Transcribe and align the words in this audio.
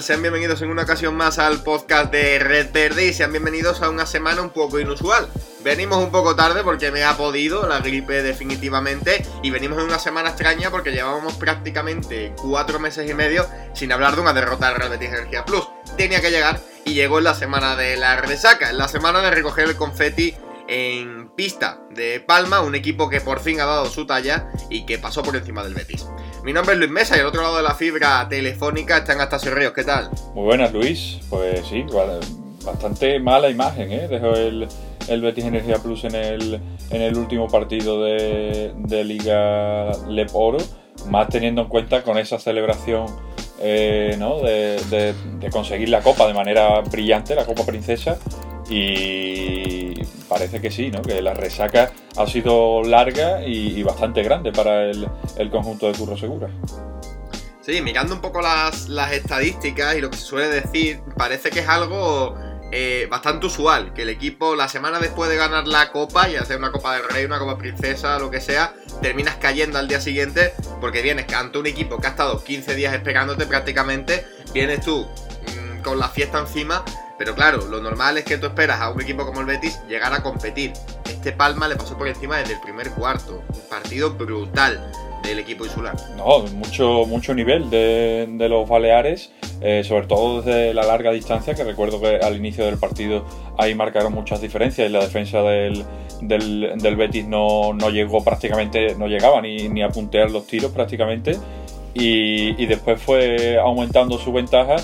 Sean 0.00 0.22
bienvenidos 0.22 0.62
en 0.62 0.70
una 0.70 0.84
ocasión 0.84 1.14
más 1.14 1.38
al 1.38 1.62
podcast 1.62 2.10
de 2.10 2.38
Red 2.38 2.72
Verde 2.72 3.08
y 3.08 3.12
sean 3.12 3.30
bienvenidos 3.30 3.82
a 3.82 3.90
una 3.90 4.06
semana 4.06 4.40
un 4.40 4.48
poco 4.48 4.80
inusual. 4.80 5.28
Venimos 5.62 5.98
un 5.98 6.10
poco 6.10 6.34
tarde 6.34 6.64
porque 6.64 6.90
me 6.90 7.04
ha 7.04 7.14
podido 7.18 7.68
la 7.68 7.80
gripe 7.80 8.22
definitivamente 8.22 9.22
y 9.42 9.50
venimos 9.50 9.78
en 9.78 9.84
una 9.84 9.98
semana 9.98 10.30
extraña 10.30 10.70
porque 10.70 10.92
llevábamos 10.92 11.34
prácticamente 11.34 12.32
cuatro 12.40 12.80
meses 12.80 13.08
y 13.08 13.12
medio 13.12 13.46
sin 13.74 13.92
hablar 13.92 14.14
de 14.14 14.22
una 14.22 14.32
derrota 14.32 14.68
del 14.68 14.76
Real 14.76 14.90
Betis 14.90 15.10
Energía 15.10 15.44
Plus. 15.44 15.68
Tenía 15.98 16.22
que 16.22 16.30
llegar 16.30 16.58
y 16.86 16.94
llegó 16.94 17.18
en 17.18 17.24
la 17.24 17.34
semana 17.34 17.76
de 17.76 17.98
la 17.98 18.16
resaca, 18.16 18.70
en 18.70 18.78
la 18.78 18.88
semana 18.88 19.20
de 19.20 19.30
recoger 19.30 19.68
el 19.68 19.76
confeti 19.76 20.34
en 20.68 21.28
pista 21.36 21.80
de 21.90 22.20
Palma, 22.20 22.60
un 22.60 22.74
equipo 22.74 23.10
que 23.10 23.20
por 23.20 23.40
fin 23.40 23.60
ha 23.60 23.66
dado 23.66 23.86
su 23.86 24.06
talla 24.06 24.48
y 24.70 24.86
que 24.86 24.98
pasó 24.98 25.22
por 25.22 25.36
encima 25.36 25.62
del 25.62 25.74
Betis. 25.74 26.06
Mi 26.44 26.52
nombre 26.52 26.74
es 26.74 26.80
Luis 26.80 26.90
Mesa 26.90 27.16
y 27.16 27.20
al 27.20 27.26
otro 27.26 27.40
lado 27.40 27.56
de 27.56 27.62
la 27.62 27.76
fibra 27.76 28.26
telefónica 28.28 28.98
están 28.98 29.20
Astasio 29.20 29.54
Ríos. 29.54 29.72
¿Qué 29.72 29.84
tal? 29.84 30.10
Muy 30.34 30.42
buenas, 30.42 30.72
Luis. 30.72 31.20
Pues 31.30 31.64
sí, 31.68 31.86
bastante 32.64 33.20
mala 33.20 33.48
imagen, 33.48 33.92
¿eh? 33.92 34.08
Dejó 34.08 34.34
el, 34.34 34.66
Betis 35.20 35.44
Energía 35.44 35.78
Plus 35.78 36.02
en 36.02 36.16
el, 36.16 36.60
en 36.90 37.00
el 37.00 37.16
último 37.16 37.46
partido 37.46 38.02
de, 38.02 39.04
Liga 39.04 39.92
Lep 40.08 40.30
Oro, 40.32 40.58
más 41.08 41.28
teniendo 41.28 41.62
en 41.62 41.68
cuenta 41.68 42.02
con 42.02 42.18
esa 42.18 42.40
celebración 42.40 43.06
eh, 43.60 44.16
¿no? 44.18 44.40
de, 44.40 45.14
conseguir 45.52 45.90
la 45.90 46.00
copa 46.00 46.26
de 46.26 46.34
manera 46.34 46.80
brillante, 46.80 47.36
la 47.36 47.46
Copa 47.46 47.64
Princesa, 47.64 48.18
y 48.74 49.94
parece 50.28 50.62
que 50.62 50.70
sí, 50.70 50.90
¿no? 50.90 51.02
que 51.02 51.20
la 51.20 51.34
resaca 51.34 51.92
ha 52.16 52.26
sido 52.26 52.82
larga 52.82 53.46
y, 53.46 53.82
bastante 53.82 54.22
grande 54.22 54.50
para 54.50 54.84
el, 54.90 55.50
conjunto 55.50 55.88
de 55.88 55.98
Curro 55.98 56.16
Segura. 56.16 56.48
Sí, 57.60 57.82
mirando 57.82 58.14
un 58.14 58.22
poco 58.22 58.40
las, 58.40 58.88
estadísticas 59.12 59.94
y 59.96 60.00
lo 60.00 60.08
que 60.08 60.16
se 60.16 60.24
suele 60.24 60.48
decir, 60.48 61.02
parece 61.18 61.50
que 61.50 61.60
es 61.60 61.68
algo 61.68 62.34
eh, 62.72 63.06
bastante 63.10 63.46
usual, 63.46 63.92
que 63.92 64.02
el 64.02 64.08
equipo 64.08 64.56
la 64.56 64.68
semana 64.68 64.98
después 64.98 65.28
de 65.28 65.36
ganar 65.36 65.68
la 65.68 65.92
copa, 65.92 66.28
ya 66.28 66.46
sea 66.46 66.56
una 66.56 66.72
copa 66.72 66.94
del 66.94 67.04
rey, 67.10 67.26
una 67.26 67.38
copa 67.38 67.58
princesa, 67.58 68.18
lo 68.18 68.30
que 68.30 68.40
sea, 68.40 68.72
terminas 69.02 69.36
cayendo 69.36 69.78
al 69.78 69.86
día 69.86 70.00
siguiente 70.00 70.54
porque 70.80 71.02
vienes 71.02 71.30
ante 71.34 71.58
un 71.58 71.66
equipo 71.66 71.98
que 71.98 72.06
ha 72.06 72.10
estado 72.10 72.42
15 72.42 72.74
días 72.74 72.94
esperándote 72.94 73.44
prácticamente, 73.44 74.26
vienes 74.54 74.80
tú 74.80 75.06
mm, 75.06 75.82
con 75.82 75.98
la 75.98 76.08
fiesta 76.08 76.38
encima 76.38 76.82
pero 77.24 77.36
claro, 77.36 77.64
lo 77.70 77.80
normal 77.80 78.18
es 78.18 78.24
que 78.24 78.36
tú 78.36 78.46
esperas 78.46 78.80
a 78.80 78.90
un 78.90 79.00
equipo 79.00 79.24
como 79.24 79.42
el 79.42 79.46
Betis 79.46 79.78
llegar 79.88 80.12
a 80.12 80.24
competir. 80.24 80.72
Este 81.08 81.30
Palma 81.30 81.68
le 81.68 81.76
pasó 81.76 81.96
por 81.96 82.08
encima 82.08 82.38
desde 82.38 82.54
el 82.54 82.60
primer 82.60 82.90
cuarto. 82.90 83.44
Un 83.48 83.68
partido 83.70 84.10
brutal 84.14 84.90
del 85.22 85.38
equipo 85.38 85.64
insular. 85.64 85.94
No, 86.16 86.40
mucho, 86.40 87.04
mucho 87.06 87.32
nivel 87.32 87.70
de, 87.70 88.26
los 88.50 88.68
Baleares, 88.68 89.30
eh, 89.60 89.84
sobre 89.84 90.08
todo 90.08 90.42
desde 90.42 90.74
la 90.74 90.82
larga 90.82 91.12
distancia, 91.12 91.54
que 91.54 91.62
recuerdo 91.62 92.00
que 92.00 92.16
al 92.16 92.34
inicio 92.34 92.64
del 92.64 92.76
partido 92.76 93.24
ahí 93.56 93.72
marcaron 93.76 94.12
muchas 94.12 94.40
diferencias 94.40 94.90
y 94.90 94.92
la 94.92 94.98
defensa 94.98 95.42
del, 95.42 95.84
del, 96.22 96.96
Betis 96.96 97.24
no, 97.28 97.72
no, 97.72 97.90
llegó 97.90 98.24
prácticamente, 98.24 98.96
no 98.96 99.06
llegaba 99.06 99.40
ni, 99.40 99.68
ni 99.68 99.84
a 99.84 99.90
puntear 99.90 100.32
los 100.32 100.48
tiros 100.48 100.72
prácticamente. 100.72 101.38
Y, 101.94 102.60
y 102.60 102.66
después 102.66 103.00
fue 103.00 103.60
aumentando 103.60 104.18
su 104.18 104.32
ventaja 104.32 104.74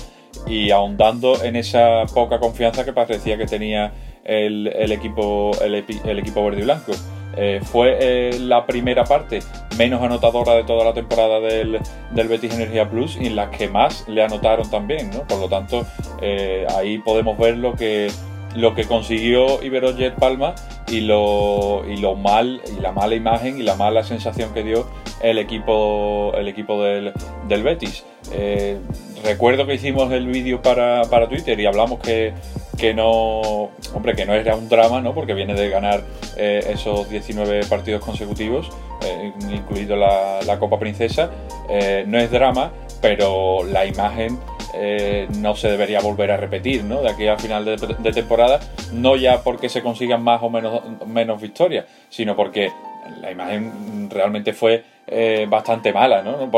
y 0.47 0.71
ahondando 0.71 1.43
en 1.43 1.55
esa 1.55 2.05
poca 2.13 2.39
confianza 2.39 2.85
que 2.85 2.93
parecía 2.93 3.37
que 3.37 3.45
tenía 3.45 3.93
el, 4.23 4.91
equipo, 4.91 5.51
el, 5.61 5.75
equipo 5.75 6.43
verde 6.43 6.59
y 6.59 6.63
blanco. 6.63 6.91
Eh, 7.37 7.61
fue 7.63 7.97
eh, 8.01 8.39
la 8.39 8.65
primera 8.65 9.03
parte 9.03 9.39
menos 9.77 10.01
anotadora 10.01 10.55
de 10.55 10.63
toda 10.63 10.83
la 10.83 10.93
temporada 10.93 11.39
del, 11.39 11.79
del, 12.11 12.27
Betis 12.27 12.53
Energía 12.53 12.89
Plus 12.89 13.17
y 13.17 13.27
en 13.27 13.35
la 13.35 13.51
que 13.51 13.69
más 13.69 14.07
le 14.09 14.23
anotaron 14.23 14.69
también, 14.69 15.11
¿no? 15.11 15.25
Por 15.27 15.39
lo 15.39 15.47
tanto, 15.47 15.85
eh, 16.21 16.65
ahí 16.75 16.97
podemos 16.97 17.37
ver 17.37 17.57
lo 17.57 17.75
que, 17.75 18.11
lo 18.55 18.75
que 18.75 18.85
consiguió 18.85 19.63
Iberojet 19.63 20.15
Palma 20.15 20.55
y 20.87 21.01
lo, 21.01 21.83
y 21.87 21.97
lo 21.97 22.15
mal 22.15 22.61
y 22.75 22.79
la 22.81 22.91
mala 22.91 23.15
imagen 23.15 23.59
y 23.59 23.63
la 23.63 23.75
mala 23.75 24.03
sensación 24.03 24.53
que 24.53 24.63
dio 24.63 24.87
el 25.21 25.37
equipo 25.37 26.31
el 26.35 26.47
equipo 26.47 26.81
del, 26.81 27.13
del 27.47 27.63
Betis 27.63 28.03
recuerdo 29.23 29.65
que 29.65 29.75
hicimos 29.75 30.11
el 30.11 30.27
vídeo 30.27 30.61
para, 30.61 31.03
Twitter 31.27 31.59
y 31.59 31.65
hablamos 31.65 31.99
que, 31.99 32.33
que 32.77 32.93
no, 32.93 33.69
hombre, 33.93 34.15
que 34.15 34.25
no 34.25 34.33
era 34.33 34.55
un 34.55 34.69
drama, 34.69 35.01
¿no? 35.01 35.13
Porque 35.13 35.33
viene 35.33 35.53
de 35.53 35.69
ganar 35.69 36.03
eh, 36.37 36.65
esos 36.69 37.09
19 37.09 37.65
partidos 37.65 38.03
consecutivos, 38.03 38.69
eh, 39.05 39.33
incluido 39.51 39.95
la, 39.95 40.57
Copa 40.59 40.79
Princesa. 40.79 41.31
Eh, 41.69 42.03
no 42.07 42.17
es 42.17 42.31
drama, 42.31 42.71
pero 43.01 43.63
la 43.63 43.85
imagen 43.85 44.39
no 45.37 45.55
se 45.55 45.69
debería 45.69 45.99
volver 46.01 46.31
a 46.31 46.37
repetir, 46.37 46.83
¿no? 46.83 47.01
De 47.01 47.09
aquí 47.09 47.27
al 47.27 47.39
final 47.39 47.65
de, 47.65 48.11
temporada, 48.11 48.59
no 48.93 49.15
ya 49.15 49.41
porque 49.43 49.69
se 49.69 49.81
consigan 49.81 50.23
más 50.23 50.41
o 50.43 50.49
menos, 50.49 50.81
menos 51.05 51.41
victorias, 51.41 51.85
sino 52.09 52.35
porque 52.35 52.71
la 53.21 53.31
imagen 53.31 54.09
realmente 54.09 54.53
fue 54.53 54.83
bastante 55.47 55.91
mala, 55.93 56.21
¿no? 56.21 56.49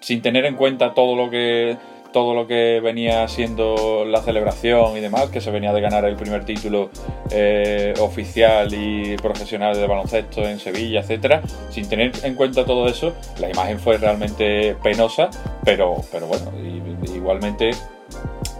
Sin 0.00 0.20
tener 0.20 0.44
en 0.44 0.56
cuenta 0.56 0.92
todo 0.92 1.16
lo 1.16 1.30
que 1.30 1.76
todo 2.14 2.32
lo 2.32 2.46
que 2.46 2.78
venía 2.80 3.26
siendo 3.26 4.04
la 4.06 4.22
celebración 4.22 4.96
y 4.96 5.00
demás, 5.00 5.30
que 5.30 5.40
se 5.40 5.50
venía 5.50 5.72
de 5.72 5.80
ganar 5.80 6.04
el 6.04 6.14
primer 6.14 6.44
título 6.44 6.88
eh, 7.32 7.92
oficial 7.98 8.72
y 8.72 9.16
profesional 9.16 9.74
de 9.74 9.84
baloncesto 9.84 10.42
en 10.42 10.60
Sevilla, 10.60 11.00
etcétera, 11.00 11.42
sin 11.70 11.88
tener 11.88 12.12
en 12.22 12.36
cuenta 12.36 12.64
todo 12.64 12.86
eso, 12.86 13.14
la 13.40 13.50
imagen 13.50 13.80
fue 13.80 13.98
realmente 13.98 14.76
penosa, 14.80 15.28
pero, 15.64 15.96
pero 16.12 16.28
bueno, 16.28 16.52
igualmente 17.12 17.72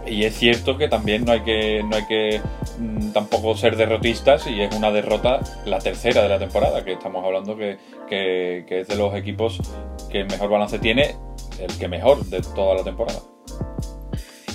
y 0.05 0.25
es 0.25 0.37
cierto 0.37 0.77
que 0.77 0.89
también 0.89 1.23
no 1.23 1.31
hay 1.31 1.39
que, 1.39 1.81
no 1.81 1.95
hay 1.95 2.05
que 2.07 2.41
mm, 2.77 3.13
tampoco 3.13 3.55
ser 3.55 3.77
derrotistas 3.77 4.47
y 4.47 4.61
es 4.61 4.75
una 4.75 4.91
derrota 4.91 5.39
la 5.63 5.79
tercera 5.79 6.21
de 6.23 6.27
la 6.27 6.39
temporada, 6.39 6.83
que 6.83 6.91
estamos 6.91 7.23
hablando 7.23 7.55
que, 7.55 7.77
que, 8.09 8.65
que 8.67 8.81
es 8.81 8.87
de 8.89 8.97
los 8.97 9.15
equipos 9.15 9.61
que 10.09 10.25
mejor 10.25 10.49
balance 10.49 10.77
tiene, 10.77 11.15
el 11.57 11.71
que 11.79 11.87
mejor 11.87 12.25
de 12.25 12.41
toda 12.41 12.75
la 12.75 12.83
temporada. 12.83 13.19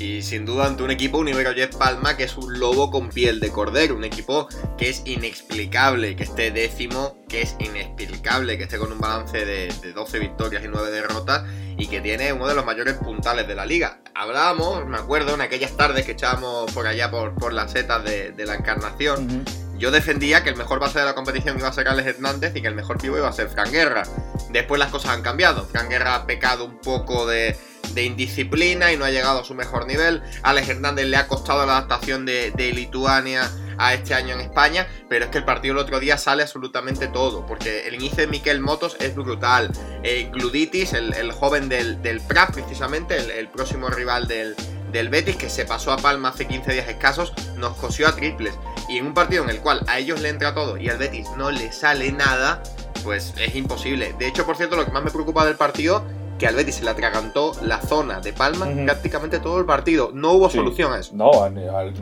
Y 0.01 0.23
sin 0.23 0.47
duda 0.47 0.65
ante 0.65 0.83
un 0.83 0.91
equipo, 0.91 1.19
un 1.19 1.27
Jet 1.27 1.77
Palma, 1.77 2.17
que 2.17 2.25
es 2.25 2.35
un 2.39 2.59
lobo 2.59 2.91
con 2.91 3.11
piel 3.11 3.39
de 3.39 3.51
cordero. 3.51 3.95
Un 3.95 4.05
equipo 4.05 4.49
que 4.79 4.89
es 4.89 5.03
inexplicable 5.05 6.17
que 6.17 6.23
esté 6.23 6.51
décimo, 6.51 7.19
que 7.29 7.43
es 7.43 7.55
inexplicable 7.59 8.57
que 8.57 8.65
esté 8.65 8.79
con 8.79 8.93
un 8.93 8.99
balance 8.99 9.45
de, 9.45 9.69
12 9.95 10.19
victorias 10.19 10.65
y 10.65 10.69
9 10.69 10.91
derrotas 10.91 11.45
y 11.77 11.87
que 11.87 12.01
tiene 12.01 12.33
uno 12.33 12.47
de 12.49 12.55
los 12.55 12.65
mayores 12.65 12.95
puntales 12.95 13.47
de 13.47 13.55
la 13.55 13.67
liga. 13.67 14.01
Hablábamos, 14.15 14.87
me 14.87 14.97
acuerdo, 14.97 15.35
en 15.35 15.43
aquellas 15.43 15.77
tardes 15.77 16.07
que 16.07 16.13
echábamos 16.13 16.73
por 16.73 16.87
allá 16.87 17.11
por, 17.11 17.35
por 17.35 17.53
las 17.53 17.73
setas 17.73 18.03
de, 18.03 18.33
la 18.39 18.55
encarnación. 18.55 19.45
Yo 19.77 19.91
defendía 19.91 20.43
que 20.43 20.49
el 20.49 20.57
mejor 20.57 20.81
base 20.81 20.99
de 20.99 21.05
la 21.05 21.15
competición 21.15 21.59
iba 21.59 21.69
a 21.69 21.73
ser 21.75 21.89
Alex 21.89 22.09
Hernández 22.09 22.57
y 22.57 22.63
que 22.63 22.69
el 22.69 22.75
mejor 22.75 22.97
pivo 22.97 23.19
iba 23.19 23.29
a 23.29 23.33
ser 23.35 23.51
Fran 23.51 23.71
Guerra. 23.71 24.05
Después 24.51 24.79
las 24.79 24.91
cosas 24.91 25.11
han 25.11 25.21
cambiado. 25.21 25.67
Fran 25.67 25.91
Guerra 25.91 26.15
ha 26.15 26.27
pecado 26.27 26.65
un 26.65 26.79
poco 26.81 27.27
de, 27.27 27.57
de 27.95 28.05
indisciplina 28.05 28.93
y 28.93 28.97
no 28.97 29.05
ha 29.05 29.11
llegado 29.11 29.41
a 29.41 29.45
su 29.45 29.55
mejor 29.55 29.87
nivel. 29.87 30.23
Alex 30.43 30.69
Hernández 30.69 31.07
le 31.07 31.17
ha 31.17 31.27
costado 31.27 31.65
la 31.67 31.79
adaptación 31.79 32.27
de, 32.27 32.53
Lituania 32.75 33.51
a 33.79 33.95
este 33.95 34.15
año 34.15 34.35
en 34.35 34.41
España, 34.41 34.87
pero 35.09 35.25
es 35.25 35.31
que 35.31 35.39
el 35.39 35.45
partido 35.45 35.73
el 35.73 35.79
otro 35.79 35.99
día 35.99 36.19
sale 36.19 36.43
absolutamente 36.43 37.09
todo, 37.09 37.47
porque 37.47 37.89
el 37.89 37.95
inicio 37.95 38.19
de 38.19 38.27
Miquel 38.27 38.61
Motos 38.61 38.97
es 39.01 39.15
brutal. 39.15 39.71
Eh, 40.03 40.31
Gluditis, 40.33 40.93
el, 40.93 41.33
joven 41.33 41.69
del, 41.69 42.01
del 42.03 42.21
Prat, 42.21 42.53
precisamente, 42.53 43.17
el, 43.39 43.49
próximo 43.49 43.89
rival 43.89 44.29
del, 44.29 44.55
del 44.93 45.09
Betis, 45.09 45.37
que 45.37 45.49
se 45.49 45.65
pasó 45.65 45.93
a 45.93 45.97
Palma 45.97 46.29
hace 46.29 46.47
15 46.47 46.73
días 46.73 46.89
escasos, 46.89 47.33
nos 47.57 47.77
cosió 47.77 48.07
a 48.07 48.15
triples. 48.15 48.55
Y 48.89 48.99
en 48.99 49.07
un 49.07 49.15
partido 49.15 49.43
en 49.45 49.51
el 49.51 49.61
cual 49.61 49.83
a 49.89 49.99
ellos 49.99 50.21
le 50.21 50.29
entra 50.29 50.55
todo 50.55 50.77
y 50.77 50.89
al 50.89 50.99
Betis 50.99 51.29
no 51.37 51.51
le 51.51 51.73
sale 51.73 52.13
nada, 52.13 52.63
pues 53.03 53.35
es 53.39 53.55
imposible. 53.55 54.15
De 54.19 54.27
hecho, 54.27 54.45
por 54.45 54.57
cierto, 54.57 54.77
lo 54.77 54.85
que 54.85 54.93
más 54.93 55.03
me 55.03 55.11
preocupa 55.11 55.45
del 55.45 55.57
partido 55.57 56.05
que 56.41 56.47
al 56.47 56.55
Betis 56.55 56.77
se 56.77 56.85
le 56.85 56.91
atragantó 56.91 57.53
la 57.63 57.83
zona 57.83 58.21
de 58.21 58.33
Palma 58.33 58.67
prácticamente 58.87 59.41
todo 59.41 59.59
el 59.59 59.67
partido. 59.67 60.11
No 60.15 60.33
hubo 60.33 60.49
solución 60.49 60.95
a 60.95 60.99
eso. 60.99 61.13
No, 61.15 61.31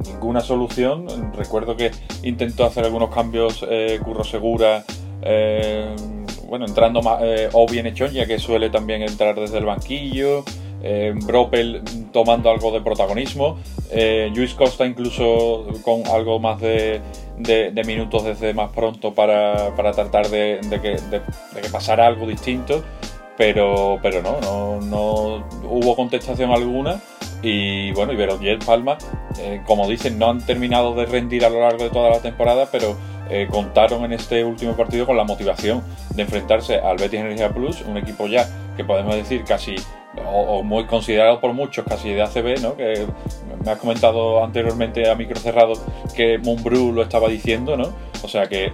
ninguna 0.07 0.41
solución. 0.41 1.33
Recuerdo 1.37 1.77
que 1.77 1.91
intentó 2.23 2.65
hacer 2.65 2.85
algunos 2.85 3.13
cambios 3.13 3.67
eh, 3.69 3.99
Curro 4.03 4.23
Segura. 4.23 4.85
Eh, 5.23 5.95
bueno, 6.47 6.67
entrando 6.67 7.03
más, 7.03 7.21
eh, 7.25 7.49
o 7.53 7.67
bien 7.67 7.87
hecho, 7.87 8.07
ya 8.07 8.27
que 8.27 8.39
suele 8.39 8.71
también 8.71 9.03
entrar 9.03 9.35
desde 9.35 9.59
el 9.59 9.65
banquillo. 9.65 10.45
Eh, 10.85 11.13
Bropel 11.25 11.83
tomando 12.13 12.49
algo 12.51 12.71
de 12.71 12.81
protagonismo, 12.81 13.59
eh, 13.91 14.31
Luis 14.33 14.55
Costa 14.55 14.87
incluso 14.87 15.67
con 15.83 16.07
algo 16.07 16.39
más 16.39 16.61
de, 16.61 17.03
minutos 17.85 18.23
desde 18.23 18.55
más 18.55 18.71
pronto 18.71 19.13
para, 19.13 19.75
tratar 19.75 20.29
de, 20.29 20.61
que, 20.71 20.91
de, 21.11 21.21
que, 21.61 21.69
pasara 21.71 22.07
algo 22.07 22.29
distinto 22.29 22.85
pero, 23.39 24.01
pero 24.03 24.21
no, 24.21 24.41
no, 24.41 24.81
no 24.81 25.47
hubo 25.63 25.97
contestación 25.97 26.51
alguna. 26.51 27.01
Y 27.41 27.93
bueno, 27.93 28.13
Iberojet 28.13 28.65
Palma, 28.65 28.99
eh, 29.39 29.63
como 29.65 29.89
dicen, 29.89 30.19
no 30.19 30.29
han 30.29 30.45
terminado 30.45 30.95
de 30.97 31.07
rendir 31.07 31.45
a 31.45 31.49
lo 31.49 31.61
largo 31.61 31.85
de 31.85 31.91
toda 31.91 32.11
la 32.11 32.19
temporada, 32.19 32.69
pero 32.71 32.97
eh, 33.31 33.47
contaron 33.49 34.05
en 34.05 34.13
este 34.13 34.45
último 34.45 34.77
partido 34.77 35.07
con 35.07 35.17
la 35.17 35.23
motivación 35.23 35.83
de 36.17 36.23
enfrentarse 36.23 36.81
al 36.81 36.97
Betis 36.97 37.21
Energía 37.21 37.51
Plus, 37.51 37.83
un 37.83 37.97
equipo 37.97 38.27
ya 38.27 38.49
que 38.77 38.85
podemos 38.85 39.15
decir 39.15 39.45
casi 39.45 39.77
o, 40.27 40.65
muy 40.65 40.87
considerado 40.87 41.41
por 41.41 41.53
muchos 41.53 41.85
casi 41.85 42.11
de 42.11 42.23
ACB, 42.23 42.61
¿no? 42.61 42.77
Que 42.77 43.07
me 43.65 43.71
has 43.71 43.79
comentado 43.79 44.43
anteriormente 44.43 45.09
a 45.09 45.15
micro 45.15 45.39
cerrado 45.39 45.75
que 46.17 46.39
Mumbrú 46.39 46.93
lo 46.93 47.03
estaba 47.03 47.29
diciendo, 47.29 47.77
¿no? 47.77 47.93
O 48.23 48.29
sea 48.29 48.49
que 48.49 48.65
eh, 48.65 48.73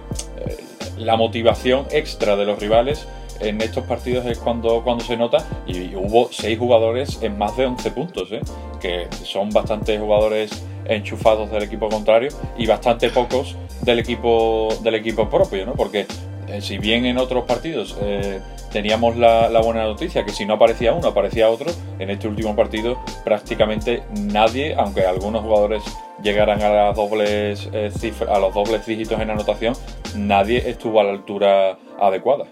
la 0.97 1.17
motivación 1.17 1.85
extra 1.91 2.35
de 2.35 2.45
los 2.45 2.57
rivales 2.57 3.07
en 3.39 3.61
estos 3.61 3.85
partidos 3.85 4.25
es 4.25 4.37
cuando, 4.37 4.83
cuando 4.83 5.03
se 5.03 5.17
nota 5.17 5.45
y, 5.67 5.95
hubo 5.95 6.29
seis 6.31 6.57
jugadores 6.57 7.19
en 7.21 7.37
más 7.37 7.55
de 7.57 7.65
11 7.65 7.91
puntos, 7.91 8.31
¿eh? 8.31 8.41
que 8.79 9.07
son 9.23 9.49
bastantes 9.49 9.99
jugadores 9.99 10.63
enchufados 10.85 11.51
del 11.51 11.63
equipo 11.63 11.89
contrario 11.89 12.29
y 12.57 12.65
bastante 12.67 13.09
pocos 13.09 13.55
del 13.81 13.99
equipo 13.99 14.69
del 14.81 14.95
equipo 14.95 15.29
propio, 15.29 15.65
¿no? 15.65 15.73
Porque 15.73 16.05
eh, 16.47 16.61
si 16.61 16.77
bien 16.77 17.05
en 17.05 17.17
otros 17.17 17.45
partidos 17.45 17.97
eh, 18.01 18.39
teníamos 18.71 19.17
la, 19.17 19.47
buena 19.61 19.83
noticia 19.83 20.23
que 20.23 20.31
si 20.31 20.45
no 20.45 20.55
aparecía 20.55 20.93
uno, 20.93 21.07
aparecía 21.07 21.49
otro, 21.49 21.71
en 21.99 22.09
este 22.09 22.27
último 22.27 22.55
partido 22.55 22.99
prácticamente 23.23 24.03
nadie, 24.11 24.75
aunque 24.75 25.05
algunos 25.05 25.41
jugadores 25.41 25.83
llegaran 26.21 26.61
a, 26.61 26.69
las 26.69 26.95
dobles, 26.95 27.69
eh, 27.73 27.91
a 28.29 28.39
los 28.39 28.53
dobles 28.53 28.85
dígitos 28.85 29.19
en 29.19 29.29
anotación, 29.29 29.75
nadie 30.15 30.69
estuvo 30.69 30.99
a 30.99 31.03
la 31.03 31.11
altura 31.11 31.77
adecuada. 31.99 32.45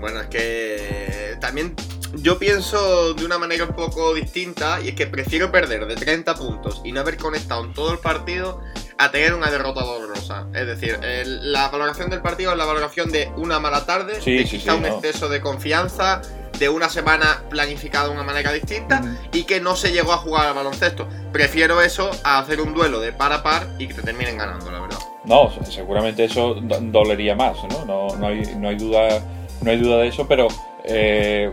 Bueno, 0.00 0.20
es 0.20 0.26
que 0.28 1.36
también 1.40 1.74
yo 2.14 2.38
pienso 2.38 3.14
de 3.14 3.24
una 3.24 3.38
manera 3.38 3.64
un 3.64 3.74
poco 3.74 4.14
distinta 4.14 4.80
y 4.80 4.88
es 4.88 4.94
que 4.94 5.06
prefiero 5.06 5.52
perder 5.52 5.86
de 5.86 5.94
30 5.94 6.34
puntos 6.34 6.80
y 6.84 6.92
no 6.92 7.00
haber 7.00 7.16
conectado 7.16 7.64
en 7.64 7.72
todo 7.72 7.92
el 7.92 7.98
partido 7.98 8.60
a 8.98 9.10
tener 9.10 9.34
una 9.34 9.50
derrota 9.50 9.82
dolorosa. 9.82 10.46
Es 10.54 10.66
decir, 10.66 10.98
la 11.24 11.68
valoración 11.68 12.10
del 12.10 12.20
partido 12.20 12.52
es 12.52 12.58
la 12.58 12.66
valoración 12.66 13.10
de 13.10 13.30
una 13.36 13.60
mala 13.60 13.86
tarde, 13.86 14.20
de 14.20 14.44
quizá 14.44 14.74
un 14.74 14.84
exceso 14.84 15.28
de 15.28 15.40
confianza, 15.40 16.20
de 16.58 16.68
una 16.68 16.90
semana 16.90 17.42
planificada 17.48 18.08
de 18.08 18.12
una 18.12 18.22
manera 18.22 18.52
distinta 18.52 19.02
y 19.32 19.44
que 19.44 19.60
no 19.60 19.76
se 19.76 19.92
llegó 19.92 20.12
a 20.12 20.18
jugar 20.18 20.46
al 20.48 20.54
baloncesto. 20.54 21.08
Prefiero 21.32 21.80
eso 21.80 22.10
a 22.22 22.38
hacer 22.38 22.60
un 22.60 22.74
duelo 22.74 23.00
de 23.00 23.12
par 23.12 23.32
a 23.32 23.42
par 23.42 23.66
y 23.78 23.88
que 23.88 23.94
te 23.94 24.02
terminen 24.02 24.36
ganando, 24.36 24.70
la 24.70 24.80
verdad. 24.80 24.98
No, 25.24 25.50
seguramente 25.64 26.24
eso 26.24 26.56
dolería 26.60 27.34
más, 27.34 27.56
¿no? 27.70 27.84
No, 27.86 28.26
hay, 28.26 28.42
no, 28.56 28.68
hay, 28.68 28.76
duda, 28.76 29.22
no 29.62 29.70
hay 29.70 29.78
duda 29.78 29.98
de 29.98 30.08
eso, 30.08 30.26
pero 30.26 30.48
eh, 30.84 31.50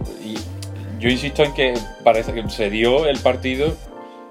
yo 1.00 1.10
insisto 1.10 1.44
en 1.44 1.54
que 1.54 1.74
parece 2.04 2.34
que 2.34 2.48
se 2.50 2.70
dio 2.70 3.08
el 3.08 3.20
partido 3.20 3.74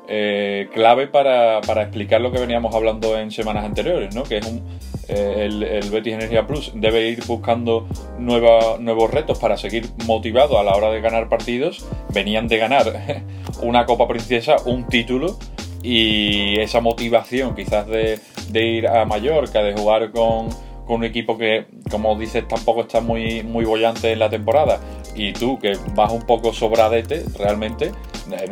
eh, 0.09 0.69
clave 0.73 1.09
para, 1.09 1.59
explicar 1.59 2.21
lo 2.21 2.31
que 2.31 2.39
veníamos 2.39 2.75
hablando 2.75 3.19
en 3.19 3.31
semanas 3.31 3.65
anteriores, 3.65 4.15
¿no? 4.15 4.23
que 4.23 4.39
es 4.39 4.47
un, 4.47 4.63
eh, 5.09 5.49
el, 5.83 5.91
Betis 5.91 6.15
Energía 6.15 6.47
Plus 6.47 6.73
debe 6.75 7.09
ir 7.09 7.25
buscando 7.27 7.89
nuevos 8.19 9.11
retos 9.11 9.39
para 9.39 9.57
seguir 9.57 9.89
motivado 10.07 10.59
a 10.59 10.65
la 10.65 10.75
hora 10.75 10.91
de 10.91 11.01
ganar 11.01 11.29
partidos. 11.29 11.85
Venían 12.13 12.49
de 12.49 12.59
ganar 12.59 13.23
una 13.63 13.85
Copa 13.85 14.07
Princesa, 14.09 14.57
un 14.65 14.87
título, 14.89 15.39
y 15.83 16.59
esa 16.59 16.81
motivación 16.81 17.55
quizás 17.55 17.87
de, 17.87 18.21
ir 18.53 18.89
a 18.89 19.05
Mallorca, 19.05 19.63
de 19.63 19.73
jugar 19.75 20.11
con, 20.11 20.49
con, 20.87 20.97
un 20.97 21.05
equipo 21.05 21.37
que, 21.37 21.67
como 21.91 22.17
dices, 22.17 22.47
tampoco 22.49 22.83
está 22.83 23.01
muy, 23.01 23.43
muy 23.43 23.65
bollante 23.65 24.13
en 24.13 24.19
la 24.19 24.31
temporada, 24.31 24.81
y 25.15 25.33
tú 25.33 25.59
que 25.59 25.77
vas 25.95 26.13
un 26.13 26.23
poco 26.23 26.53
sobradete 26.53 27.25
realmente, 27.39 27.93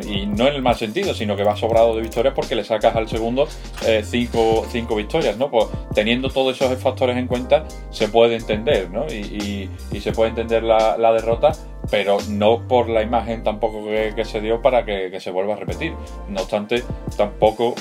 y 0.07 0.25
no 0.25 0.47
en 0.47 0.55
el 0.55 0.61
mal 0.61 0.75
sentido, 0.75 1.13
sino 1.13 1.35
que 1.35 1.43
va 1.43 1.55
sobrado 1.55 1.95
de 1.95 2.01
victorias 2.01 2.33
porque 2.33 2.55
le 2.55 2.63
sacas 2.63 2.95
al 2.95 3.09
segundo 3.09 3.47
eh, 3.85 4.03
cinco, 4.03 4.65
victorias, 4.95 5.37
¿no? 5.37 5.51
Pues 5.51 5.67
teniendo 5.93 6.29
todos 6.29 6.55
esos 6.55 6.77
factores 6.81 7.17
en 7.17 7.27
cuenta, 7.27 7.65
se 7.89 8.07
puede 8.07 8.35
entender, 8.35 8.89
¿no? 8.89 9.05
Y, 9.07 9.69
se 9.99 10.11
puede 10.11 10.29
entender 10.29 10.61
la, 10.61 11.11
derrota, 11.13 11.53
pero 11.89 12.17
no 12.29 12.67
por 12.67 12.89
la 12.89 13.01
imagen 13.01 13.43
tampoco 13.43 13.85
que, 13.87 14.23
se 14.23 14.39
dio 14.39 14.61
para 14.61 14.85
que, 14.85 15.19
se 15.19 15.31
vuelva 15.31 15.55
a 15.55 15.57
repetir. 15.57 15.93
No 16.29 16.41
obstante, 16.41 16.83
tampoco 17.17 17.73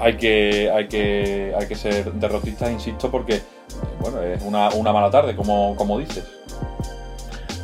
hay 0.00 0.16
que, 0.16 0.70
hay 0.70 0.86
que, 0.86 1.54
hay 1.58 1.66
que 1.66 1.74
ser 1.74 2.12
derrotistas, 2.12 2.70
insisto, 2.70 3.10
porque 3.10 3.40
bueno, 4.00 4.22
es 4.22 4.42
una, 4.42 4.70
una 4.70 4.92
mala 4.92 5.10
tarde, 5.10 5.36
como, 5.36 5.76
como 5.76 5.98
dices. 5.98 6.24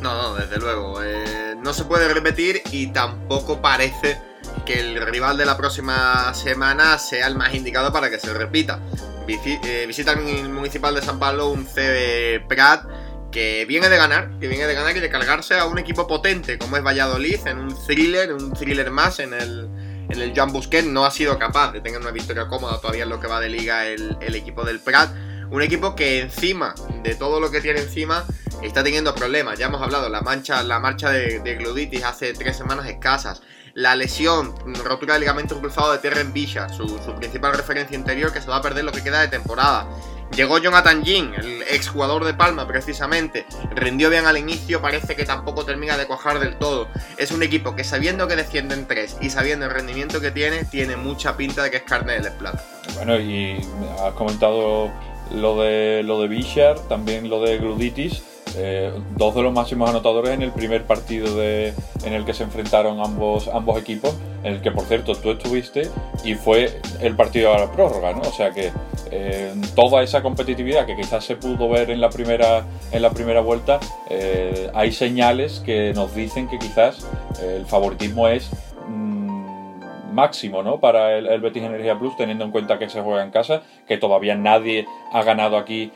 No, 0.01 0.13
no, 0.21 0.35
desde 0.35 0.57
luego. 0.57 1.03
Eh, 1.03 1.55
no 1.61 1.73
se 1.73 1.85
puede 1.85 2.13
repetir 2.13 2.61
y 2.71 2.87
tampoco 2.87 3.61
parece 3.61 4.19
que 4.65 4.79
el 4.79 5.01
rival 5.05 5.37
de 5.37 5.45
la 5.45 5.57
próxima 5.57 6.33
semana 6.33 6.97
sea 6.97 7.27
el 7.27 7.35
más 7.35 7.53
indicado 7.53 7.91
para 7.91 8.09
que 8.09 8.19
se 8.19 8.33
repita. 8.33 8.79
Eh, 9.27 9.85
visita 9.87 10.13
el 10.13 10.49
municipal 10.49 10.95
de 10.95 11.01
San 11.01 11.19
Pablo 11.19 11.49
un 11.49 11.65
CB 11.65 12.47
Prat 12.47 12.85
que 13.31 13.65
viene 13.65 13.89
de 13.89 13.97
ganar, 13.97 14.39
que 14.39 14.47
viene 14.47 14.65
de 14.67 14.73
ganar 14.73 14.95
y 14.95 15.01
de 15.01 15.09
cargarse 15.09 15.55
a 15.59 15.65
un 15.65 15.77
equipo 15.77 16.07
potente 16.07 16.57
como 16.57 16.77
es 16.77 16.83
Valladolid 16.83 17.45
en 17.45 17.59
un 17.59 17.85
thriller, 17.85 18.31
un 18.31 18.53
thriller 18.53 18.89
más 18.89 19.19
en 19.19 19.33
el, 19.33 19.67
en 20.09 20.21
el 20.21 20.33
Jean 20.33 20.53
Busquet. 20.53 20.85
No 20.85 21.05
ha 21.05 21.11
sido 21.11 21.37
capaz 21.37 21.73
de 21.73 21.81
tener 21.81 21.99
una 21.99 22.11
victoria 22.11 22.47
cómoda 22.47 22.79
todavía 22.79 23.03
en 23.03 23.09
lo 23.09 23.19
que 23.19 23.27
va 23.27 23.41
de 23.41 23.49
liga 23.49 23.85
el, 23.85 24.17
el 24.21 24.35
equipo 24.35 24.63
del 24.63 24.79
Prat. 24.79 25.09
Un 25.49 25.61
equipo 25.61 25.95
que 25.95 26.19
encima 26.19 26.75
de 27.03 27.15
todo 27.15 27.39
lo 27.39 27.49
que 27.49 27.61
tiene 27.61 27.79
encima 27.79 28.25
está 28.61 28.83
teniendo 28.83 29.15
problemas. 29.15 29.57
Ya 29.57 29.67
hemos 29.67 29.81
hablado, 29.81 30.09
la, 30.09 30.21
mancha, 30.21 30.61
la 30.63 30.79
marcha 30.79 31.09
de, 31.09 31.39
de 31.39 31.55
gluditis 31.55 32.03
hace 32.03 32.33
tres 32.33 32.57
semanas 32.57 32.87
escasas. 32.87 33.41
La 33.77 33.95
lesión, 33.95 34.55
rotura 34.83 35.13
del 35.13 35.21
ligamento 35.21 35.59
cruzado 35.59 35.91
de 35.91 35.99
Terren 35.99 36.33
Villa, 36.33 36.67
su, 36.67 36.87
principal 37.15 37.53
referencia 37.53 37.95
interior 37.95 38.33
que 38.33 38.41
se 38.41 38.47
va 38.47 38.55
a 38.55 38.61
perder 38.61 38.83
lo 38.83 38.91
que 38.91 39.03
queda 39.03 39.21
de 39.21 39.27
temporada. 39.27 39.87
Llegó 40.35 40.57
Jonathan 40.57 41.05
Jin, 41.05 41.33
el 41.35 41.61
exjugador 41.61 42.25
de 42.25 42.33
Palma 42.33 42.67
precisamente, 42.67 43.45
rindió 43.75 44.09
bien 44.09 44.25
al 44.25 44.35
inicio, 44.35 44.81
parece 44.81 45.15
que 45.15 45.25
tampoco 45.25 45.63
termina 45.63 45.95
de 45.95 46.07
cuajar 46.07 46.39
del 46.39 46.57
todo. 46.57 46.87
Es 47.17 47.31
un 47.31 47.43
equipo 47.43 47.75
que 47.75 47.83
sabiendo 47.83 48.27
que 48.27 48.35
defiende 48.35 48.73
en 48.73 48.87
tres 48.87 49.15
y 49.21 49.29
sabiendo 49.29 49.67
el 49.67 49.71
rendimiento 49.71 50.19
que 50.19 50.31
tiene, 50.31 50.65
tiene 50.65 50.95
mucha 50.95 51.37
pinta 51.37 51.61
de 51.61 51.69
que 51.69 51.77
es 51.77 51.83
carne 51.83 52.19
de 52.19 52.31
plata. 52.31 52.65
Bueno, 52.95 53.19
y 53.19 53.61
has 54.03 54.13
comentado 54.13 54.91
lo 55.33 55.59
de 55.61 56.03
lo 56.03 56.21
de 56.21 56.27
Villar, 56.27 56.79
también 56.87 57.29
lo 57.29 57.41
de 57.41 57.57
Gluditis. 57.57 58.23
Eh, 58.55 58.91
dos 59.15 59.35
de 59.35 59.43
los 59.43 59.53
máximos 59.53 59.89
anotadores 59.89 60.31
en 60.31 60.41
el 60.41 60.51
primer 60.51 60.85
partido 60.85 61.35
de, 61.35 61.73
en 62.03 62.13
el 62.13 62.25
que 62.25 62.33
se 62.33 62.43
enfrentaron 62.43 62.99
ambos, 62.99 63.47
ambos 63.49 63.79
equipos, 63.79 64.15
en 64.43 64.53
el 64.53 64.61
que 64.61 64.71
por 64.71 64.85
cierto 64.85 65.13
tú 65.13 65.31
estuviste 65.31 65.89
y 66.23 66.33
fue 66.33 66.79
el 67.01 67.15
partido 67.15 67.53
a 67.53 67.59
la 67.59 67.71
prórroga, 67.71 68.13
¿no? 68.13 68.21
O 68.21 68.31
sea 68.31 68.51
que 68.51 68.71
eh, 69.11 69.53
toda 69.75 70.01
esa 70.01 70.23
competitividad 70.23 70.85
que 70.87 70.95
quizás 70.95 71.23
se 71.23 71.35
pudo 71.35 71.69
ver 71.69 71.91
en 71.91 72.01
la 72.01 72.09
primera, 72.09 72.65
en 72.91 73.01
la 73.01 73.11
primera 73.11 73.41
vuelta, 73.41 73.79
eh, 74.09 74.71
hay 74.73 74.91
señales 74.91 75.61
que 75.63 75.93
nos 75.93 76.15
dicen 76.15 76.47
que 76.47 76.57
quizás 76.57 77.05
el 77.41 77.65
favoritismo 77.65 78.27
es 78.27 78.49
máximo 80.17 80.63
¿no? 80.63 80.79
para 80.79 81.17
el, 81.17 81.39
Betis 81.39 81.63
Energía 81.63 81.97
Plus, 81.97 82.17
teniendo 82.17 82.43
en 82.43 82.51
cuenta 82.51 82.79
que 82.79 82.89
se 82.89 83.01
juega 83.01 83.23
en 83.23 83.31
casa, 83.31 83.61
que 83.87 83.97
todavía 83.97 84.35
nadie 84.35 84.85
ha 85.13 85.23
ganado 85.23 85.57
aquí 85.57 85.91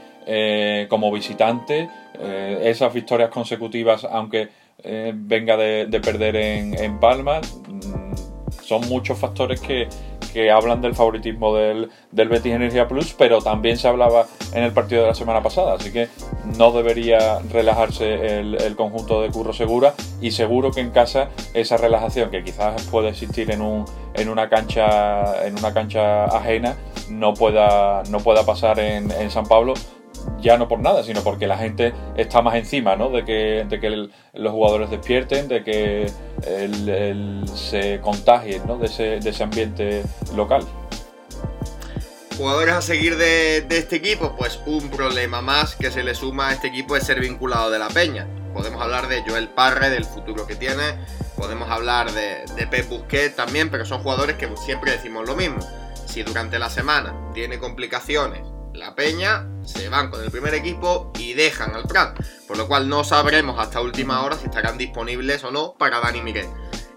como 0.87 1.11
visitante, 1.11 1.89
eh, 2.19 2.59
esas 2.65 2.93
victorias 2.93 3.29
consecutivas, 3.29 4.05
aunque 4.05 4.49
eh, 4.83 5.11
venga 5.15 5.57
de, 5.57 5.99
perder 6.01 6.35
en, 6.35 6.99
Palma, 6.99 7.39
mm, 7.39 8.61
son 8.61 8.87
muchos 8.89 9.17
factores 9.17 9.59
que, 9.59 9.87
hablan 10.51 10.81
del 10.81 10.95
favoritismo 10.95 11.55
del, 11.55 11.89
del, 12.11 12.29
Betis 12.29 12.53
Energía 12.53 12.87
Plus, 12.87 13.13
pero 13.17 13.41
también 13.41 13.77
se 13.77 13.87
hablaba 13.87 14.27
en 14.53 14.63
el 14.63 14.71
partido 14.71 15.01
de 15.01 15.09
la 15.09 15.15
semana 15.15 15.41
pasada, 15.41 15.73
así 15.75 15.91
que 15.91 16.07
no 16.57 16.71
debería 16.71 17.39
relajarse 17.51 18.39
el, 18.39 18.75
conjunto 18.75 19.21
de 19.21 19.29
Curro 19.29 19.53
Segura 19.53 19.93
y 20.21 20.31
seguro 20.31 20.71
que 20.71 20.81
en 20.81 20.91
casa 20.91 21.29
esa 21.53 21.77
relajación 21.77 22.31
que 22.31 22.43
quizás 22.43 22.83
puede 22.87 23.09
existir 23.09 23.51
en, 23.51 23.61
un, 23.61 23.85
en, 24.13 24.29
una, 24.29 24.49
cancha, 24.49 25.45
en 25.45 25.57
una 25.57 25.73
cancha 25.73 26.25
ajena 26.25 26.75
no 27.09 27.33
pueda, 27.33 28.03
no 28.09 28.19
pueda 28.19 28.45
pasar 28.45 28.79
en, 28.79 29.11
en 29.11 29.29
San 29.29 29.45
Pablo 29.45 29.73
ya 30.39 30.57
no 30.57 30.67
por 30.67 30.79
nada, 30.79 31.03
sino 31.03 31.21
porque 31.21 31.47
la 31.47 31.57
gente 31.57 31.93
está 32.15 32.41
más 32.41 32.55
encima, 32.55 32.95
¿no? 32.95 33.09
De 33.09 33.23
que, 33.23 33.65
de 33.67 33.79
que 33.79 34.09
los 34.33 34.51
jugadores 34.51 34.89
despierten, 34.89 35.47
de 35.47 35.63
que 35.63 36.11
se 37.55 37.99
contagien, 38.01 38.65
¿no? 38.67 38.77
De 38.77 38.87
ese, 38.87 39.19
de 39.19 39.29
ese 39.29 39.43
ambiente 39.43 40.03
local. 40.35 40.65
Jugadores 42.37 42.73
a 42.73 42.81
seguir 42.81 43.17
de, 43.17 43.65
este 43.69 43.97
equipo, 43.97 44.35
pues 44.37 44.59
un 44.65 44.89
problema 44.89 45.41
más 45.41 45.75
que 45.75 45.91
se 45.91 46.03
le 46.03 46.15
suma 46.15 46.49
a 46.49 46.53
este 46.53 46.67
equipo 46.67 46.95
es 46.95 47.03
ser 47.03 47.19
vinculado 47.19 47.69
de 47.69 47.77
la 47.77 47.89
peña. 47.89 48.27
Podemos 48.53 48.81
hablar 48.81 49.07
de 49.07 49.21
Joel 49.21 49.49
Parre, 49.49 49.89
del 49.89 50.05
futuro 50.05 50.47
que 50.47 50.55
tiene, 50.55 50.95
podemos 51.37 51.69
hablar 51.69 52.11
de, 52.11 52.43
de 52.55 52.81
Busquets 52.83 53.35
también, 53.35 53.69
pero 53.69 53.85
son 53.85 54.01
jugadores 54.01 54.37
que 54.37 54.49
siempre 54.57 54.91
decimos 54.91 55.27
lo 55.27 55.35
mismo. 55.35 55.59
Si 56.05 56.23
durante 56.23 56.57
la 56.57 56.69
semana 56.69 57.13
tiene 57.33 57.59
complicaciones 57.59 58.41
la 58.73 58.95
Peña 58.95 59.47
se 59.65 59.89
van 59.89 60.09
con 60.09 60.23
el 60.23 60.31
primer 60.31 60.53
equipo 60.53 61.11
y 61.17 61.33
dejan 61.33 61.75
al 61.75 61.83
Prat, 61.83 62.17
por 62.47 62.57
lo 62.57 62.67
cual 62.67 62.89
no 62.89 63.03
sabremos 63.03 63.59
hasta 63.59 63.81
última 63.81 64.23
hora 64.23 64.37
si 64.37 64.45
estarán 64.45 64.77
disponibles 64.77 65.43
o 65.43 65.51
no 65.51 65.73
para 65.77 65.99
Dani 65.99 66.21
Miguel. 66.21 66.47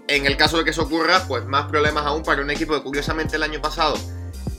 En 0.07 0.27
el 0.27 0.37
caso 0.37 0.59
de 0.59 0.65
que 0.65 0.71
eso 0.71 0.83
ocurra, 0.83 1.25
pues 1.27 1.45
más 1.47 1.67
problemas 1.67 2.05
aún 2.05 2.23
para 2.23 2.43
un 2.43 2.51
equipo 2.51 2.75
que 2.75 2.83
curiosamente 2.83 3.37
el 3.37 3.43
año 3.43 3.61
pasado 3.61 3.97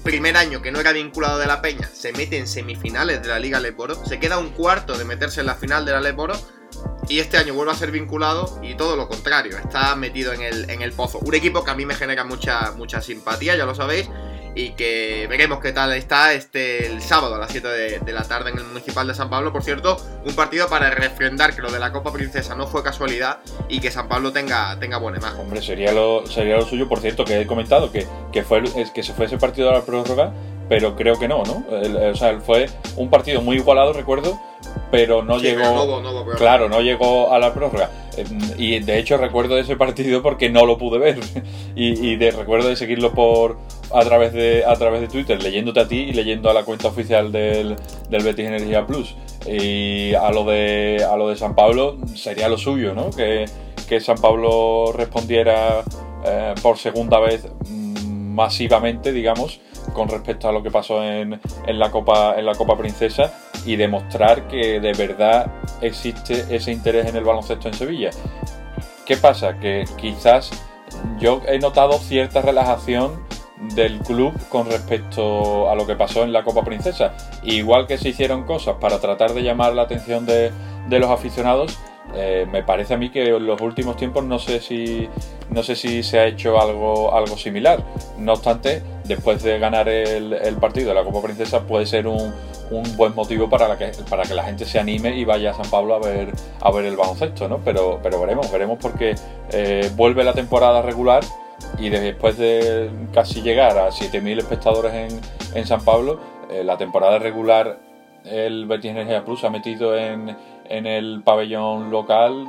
primer 0.05 0.37
año 0.37 0.61
que 0.61 0.71
no 0.71 0.79
era 0.79 0.91
vinculado 0.91 1.39
de 1.39 1.47
la 1.47 1.63
Peña, 1.63 1.89
se 1.91 2.13
mete 2.13 2.37
en 2.37 2.47
semifinales 2.47 3.23
de 3.23 3.27
la 3.27 3.39
Liga 3.39 3.59
Leporo, 3.59 4.05
se 4.05 4.19
queda 4.19 4.37
un 4.37 4.49
cuarto 4.49 4.95
de 4.99 5.03
meterse 5.03 5.39
en 5.39 5.47
la 5.47 5.55
final 5.55 5.83
de 5.83 5.93
la 5.93 5.99
Leporo 5.99 6.35
y 7.09 7.19
este 7.19 7.37
año 7.37 7.55
vuelve 7.55 7.71
a 7.71 7.75
ser 7.75 7.89
vinculado 7.89 8.59
y 8.61 8.75
todo 8.75 8.95
lo 8.95 9.07
contrario, 9.09 9.57
está 9.57 9.95
metido 9.95 10.31
en 10.31 10.43
el, 10.43 10.69
en 10.69 10.83
el 10.83 10.91
pozo. 10.91 11.17
Un 11.19 11.33
equipo 11.33 11.63
que 11.63 11.71
a 11.71 11.75
mí 11.75 11.87
me 11.87 11.95
genera 11.95 12.23
mucha, 12.23 12.71
mucha 12.77 13.01
simpatía, 13.01 13.55
ya 13.55 13.65
lo 13.65 13.73
sabéis, 13.73 14.07
y 14.55 14.69
que 14.69 15.27
veremos 15.29 15.59
qué 15.59 15.73
tal 15.73 15.93
está 15.93 16.33
este 16.33 16.87
el 16.87 17.01
sábado 17.01 17.35
a 17.35 17.37
las 17.37 17.51
7 17.51 17.67
de, 17.67 18.13
la 18.13 18.23
tarde 18.23 18.51
en 18.51 18.57
el 18.57 18.63
Municipal 18.63 19.05
de 19.05 19.13
San 19.13 19.29
Pablo. 19.29 19.51
Por 19.51 19.63
cierto, 19.63 19.97
un 20.25 20.33
partido 20.33 20.69
para 20.69 20.89
refrendar 20.89 21.53
que 21.53 21.61
lo 21.61 21.69
de 21.69 21.79
la 21.79 21.91
Copa 21.91 22.13
Princesa 22.13 22.55
no 22.55 22.65
fue 22.65 22.81
casualidad 22.81 23.39
y 23.67 23.81
que 23.81 23.91
San 23.91 24.07
Pablo 24.07 24.31
tenga, 24.31 24.79
tenga 24.79 24.97
buena 24.97 25.17
imagen. 25.17 25.41
Hombre, 25.41 25.61
sería 25.61 25.91
lo, 25.91 26.25
sería 26.25 26.55
lo 26.55 26.65
suyo, 26.65 26.87
por 26.87 27.01
cierto, 27.01 27.25
que 27.25 27.41
he 27.41 27.45
comentado 27.45 27.91
que, 27.91 28.07
que, 28.31 28.43
fue, 28.43 28.63
que 28.93 29.03
se 29.03 29.13
fue 29.13 29.25
ese 29.25 29.37
partido 29.37 29.69
a 29.69 29.73
la 29.73 29.81
prórroga, 29.81 30.31
pero 30.69 30.95
creo 30.95 31.19
que 31.19 31.27
no, 31.27 31.43
¿no? 31.43 31.65
o 31.69 32.15
sea, 32.15 32.39
fue 32.39 32.69
un 32.95 33.09
partido 33.09 33.41
muy 33.41 33.57
igualado, 33.57 33.91
recuerdo, 33.91 34.39
pero 34.89 35.21
no 35.21 35.37
llegó. 35.37 36.01
claro, 36.37 36.69
no 36.69 36.81
llegó 36.81 37.33
a 37.33 37.39
la 37.39 37.53
prórroga. 37.53 37.89
Em, 38.17 38.39
y 38.57 38.79
de 38.79 38.99
hecho 38.99 39.17
recuerdo 39.17 39.57
ese 39.57 39.75
partido 39.75 40.21
porque 40.21 40.49
no 40.49 40.65
lo 40.65 40.77
pude 40.77 40.97
ver. 40.99 41.19
y, 41.75 42.15
de, 42.15 42.31
recuerdo 42.31 42.69
de 42.69 42.75
seguirlo 42.75 43.13
por 43.13 43.57
a 43.93 44.03
través 44.03 44.33
de 44.33 44.63
a 44.65 44.73
través 44.75 45.01
de 45.01 45.07
Twitter, 45.07 45.41
leyéndote 45.41 45.79
a 45.79 45.87
ti 45.87 45.97
y 45.97 46.13
leyendo 46.13 46.49
a 46.49 46.53
la 46.53 46.63
cuenta 46.63 46.87
oficial 46.87 47.31
del, 47.31 47.75
del 48.09 48.23
Betis 48.23 48.45
Energía 48.45 48.85
Plus. 48.85 49.15
Y 49.47 50.13
a 50.13 50.31
lo 50.31 50.43
de 50.45 51.05
a 51.09 51.15
lo 51.17 51.29
de 51.29 51.35
San 51.35 51.55
Pablo 51.55 51.97
sería 52.15 52.49
lo 52.49 52.57
suyo, 52.57 52.93
¿no? 52.93 53.09
Que, 53.11 53.45
que 53.87 53.99
San 53.99 54.17
Pablo 54.17 54.91
respondiera 54.93 55.83
eh, 56.25 56.55
por 56.61 56.77
segunda 56.77 57.19
vez 57.19 57.47
mm, 57.69 58.33
masivamente, 58.33 59.11
digamos, 59.11 59.59
con 59.93 60.09
respecto 60.09 60.49
a 60.49 60.51
lo 60.51 60.63
que 60.63 60.71
pasó 60.71 61.03
en, 61.03 61.39
en, 61.67 61.79
la 61.79 61.91
Copa, 61.91 62.35
en 62.37 62.45
la 62.45 62.55
Copa 62.55 62.77
Princesa 62.77 63.31
y 63.65 63.75
demostrar 63.75 64.47
que 64.47 64.79
de 64.79 64.93
verdad 64.93 65.51
existe 65.81 66.45
ese 66.49 66.71
interés 66.71 67.07
en 67.07 67.15
el 67.15 67.23
baloncesto 67.23 67.67
en 67.67 67.73
Sevilla. 67.73 68.09
¿Qué 69.05 69.17
pasa? 69.17 69.59
Que 69.59 69.85
quizás 69.97 70.51
yo 71.19 71.41
he 71.47 71.59
notado 71.59 71.93
cierta 71.99 72.41
relajación 72.41 73.23
del 73.73 73.99
club 73.99 74.33
con 74.49 74.69
respecto 74.69 75.69
a 75.69 75.75
lo 75.75 75.87
que 75.87 75.95
pasó 75.95 76.23
en 76.23 76.33
la 76.33 76.43
Copa 76.43 76.63
Princesa. 76.63 77.13
Igual 77.43 77.87
que 77.87 77.97
se 77.97 78.09
hicieron 78.09 78.43
cosas 78.43 78.75
para 78.79 78.99
tratar 78.99 79.33
de 79.33 79.43
llamar 79.43 79.73
la 79.73 79.83
atención 79.83 80.25
de, 80.25 80.51
de 80.87 80.99
los 80.99 81.09
aficionados, 81.09 81.77
eh, 82.15 82.47
me 82.49 82.63
parece 82.63 82.93
a 82.93 82.97
mí 82.97 83.09
que 83.09 83.27
en 83.27 83.45
los 83.45 83.59
últimos 83.61 83.97
tiempos 83.97 84.23
no 84.23 84.39
sé 84.39 84.61
si 84.61 85.09
no 85.49 85.63
sé 85.63 85.75
si 85.75 86.01
se 86.01 86.19
ha 86.19 86.25
hecho 86.25 86.59
algo, 86.59 87.13
algo 87.13 87.37
similar. 87.37 87.83
No 88.17 88.33
obstante, 88.33 88.81
después 89.03 89.43
de 89.43 89.59
ganar 89.59 89.89
el, 89.89 90.55
partido 90.59 90.89
de 90.89 90.95
la 90.95 91.03
Copa 91.03 91.21
Princesa 91.21 91.61
puede 91.61 91.85
ser 91.85 92.07
un, 92.07 92.33
buen 92.97 93.13
motivo 93.13 93.49
para, 93.49 93.77
que, 93.77 93.91
para 94.09 94.23
que 94.23 94.33
la 94.33 94.43
gente 94.43 94.65
se 94.65 94.79
anime 94.79 95.15
y 95.15 95.23
vaya 95.23 95.51
a 95.51 95.53
San 95.53 95.69
Pablo 95.69 95.95
a 95.95 95.99
ver, 95.99 96.29
a 96.61 96.71
ver 96.71 96.85
el 96.85 96.97
baloncesto, 96.97 97.47
¿no? 97.47 97.59
Pero, 97.63 97.99
pero 98.01 98.19
veremos, 98.19 98.51
veremos 98.51 98.79
porque 98.81 99.15
eh, 99.51 99.91
vuelve 99.95 100.23
la 100.23 100.33
temporada 100.33 100.81
regular 100.81 101.23
y 101.77 101.89
después 101.89 102.37
de 102.37 102.89
casi 103.13 103.41
llegar 103.41 103.77
a 103.77 103.89
7.000 103.89 104.39
espectadores 104.39 104.93
en, 104.93 105.19
en 105.53 105.67
San 105.67 105.83
Pablo, 105.83 106.19
eh, 106.51 106.63
la 106.63 106.77
temporada 106.77 107.19
regular 107.19 107.77
el 108.25 108.65
Betis 108.65 108.91
Energía 108.91 109.23
Plus 109.23 109.43
ha 109.43 109.49
metido 109.49 109.97
en, 109.97 110.35
en 110.69 110.85
el 110.85 111.21
pabellón 111.23 111.91
local 111.91 112.45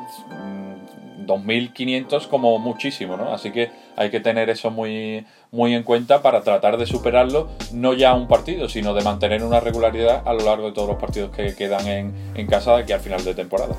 2.500 1.26 2.26
mm, 2.26 2.30
como 2.30 2.58
muchísimo, 2.58 3.16
¿no? 3.16 3.32
Así 3.32 3.52
que 3.52 3.70
hay 3.96 4.10
que 4.10 4.20
tener 4.20 4.50
eso 4.50 4.70
muy, 4.70 5.26
muy 5.50 5.74
en 5.74 5.82
cuenta 5.82 6.22
para 6.22 6.42
tratar 6.42 6.76
de 6.76 6.86
superarlo, 6.86 7.48
no 7.72 7.94
ya 7.94 8.14
un 8.14 8.28
partido, 8.28 8.68
sino 8.68 8.94
de 8.94 9.02
mantener 9.02 9.42
una 9.42 9.60
regularidad 9.60 10.22
a 10.26 10.32
lo 10.34 10.44
largo 10.44 10.68
de 10.68 10.72
todos 10.72 10.88
los 10.88 10.98
partidos 10.98 11.34
que 11.34 11.54
quedan 11.54 11.86
en, 11.86 12.14
en 12.34 12.46
casa 12.46 12.76
de 12.76 12.82
aquí 12.82 12.92
al 12.92 13.00
final 13.00 13.24
de 13.24 13.34
temporada. 13.34 13.74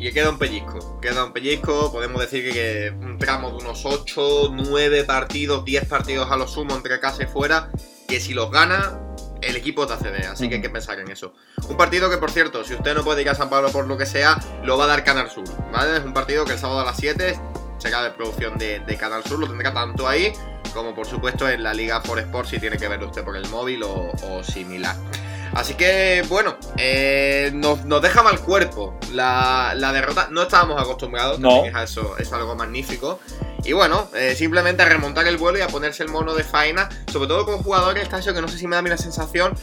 Y 0.00 0.10
queda 0.12 0.30
un 0.30 0.38
pellizco, 0.38 0.98
queda 0.98 1.26
un 1.26 1.34
pellizco, 1.34 1.92
podemos 1.92 2.22
decir 2.22 2.50
que 2.54 2.90
un 2.90 3.18
tramo 3.18 3.50
de 3.50 3.56
unos 3.56 3.84
8, 3.84 4.48
9 4.50 5.04
partidos, 5.04 5.62
10 5.62 5.84
partidos 5.84 6.30
a 6.30 6.36
lo 6.36 6.48
sumo 6.48 6.74
entre 6.74 6.98
casa 7.00 7.24
y 7.24 7.26
fuera, 7.26 7.70
que 8.08 8.18
si 8.18 8.32
los 8.32 8.50
gana, 8.50 8.98
el 9.42 9.56
equipo 9.56 9.86
te 9.86 9.94
accede, 9.94 10.26
así 10.26 10.48
que 10.48 10.56
hay 10.56 10.62
que 10.62 10.70
pensar 10.70 10.98
en 10.98 11.10
eso. 11.10 11.34
Un 11.68 11.76
partido 11.76 12.10
que, 12.10 12.18
por 12.18 12.30
cierto, 12.30 12.64
si 12.64 12.74
usted 12.74 12.94
no 12.94 13.04
puede 13.04 13.22
ir 13.22 13.30
a 13.30 13.34
San 13.34 13.50
Pablo 13.50 13.70
por 13.70 13.86
lo 13.86 13.96
que 13.96 14.06
sea, 14.06 14.38
lo 14.64 14.76
va 14.78 14.84
a 14.84 14.88
dar 14.88 15.04
Canal 15.04 15.30
Sur, 15.30 15.44
¿vale? 15.72 15.98
Es 15.98 16.04
un 16.04 16.12
partido 16.12 16.44
que 16.44 16.52
el 16.52 16.58
sábado 16.58 16.80
a 16.80 16.84
las 16.84 16.96
7 16.96 17.38
será 17.78 18.02
de 18.02 18.10
producción 18.10 18.58
de, 18.58 18.96
Canal 18.98 19.24
Sur, 19.24 19.38
lo 19.38 19.46
tendrá 19.46 19.72
tanto 19.72 20.06
ahí 20.06 20.32
como, 20.74 20.94
por 20.94 21.06
supuesto, 21.06 21.48
en 21.48 21.62
la 21.62 21.74
Liga 21.74 22.00
For 22.00 22.18
Sport 22.18 22.48
si 22.48 22.60
tiene 22.60 22.76
que 22.76 22.86
verlo 22.86 23.06
usted 23.06 23.24
por 23.24 23.36
el 23.36 23.48
móvil 23.48 23.82
o, 23.82 24.42
similar. 24.44 24.94
Así 25.52 25.74
que, 25.74 26.24
bueno, 26.28 26.56
eh, 26.76 27.50
nos, 27.52 27.84
deja 28.00 28.22
mal 28.22 28.38
cuerpo 28.40 28.96
la, 29.12 29.74
derrota. 29.92 30.28
No 30.30 30.42
estábamos 30.42 30.80
acostumbrados, 30.80 31.40
no. 31.40 31.64
a 31.74 31.82
eso, 31.82 32.16
es 32.18 32.32
algo 32.32 32.54
magnífico. 32.54 33.18
Y 33.64 33.72
bueno, 33.72 34.08
eh, 34.14 34.34
simplemente 34.34 34.82
a 34.82 34.88
remontar 34.88 35.26
el 35.26 35.36
vuelo 35.36 35.58
y 35.58 35.62
a 35.62 35.68
ponerse 35.68 36.02
el 36.02 36.08
mono 36.08 36.34
de 36.34 36.44
faena, 36.44 36.88
sobre 37.12 37.28
todo 37.28 37.44
con 37.44 37.62
jugadores, 37.62 38.02
Estacio, 38.02 38.34
que 38.34 38.40
no 38.40 38.48
sé 38.48 38.58
si 38.58 38.66
me 38.66 38.76
da 38.76 38.80
a 38.80 38.82
mí 38.82 38.88
la 38.88 38.96
sensación, 38.96 39.54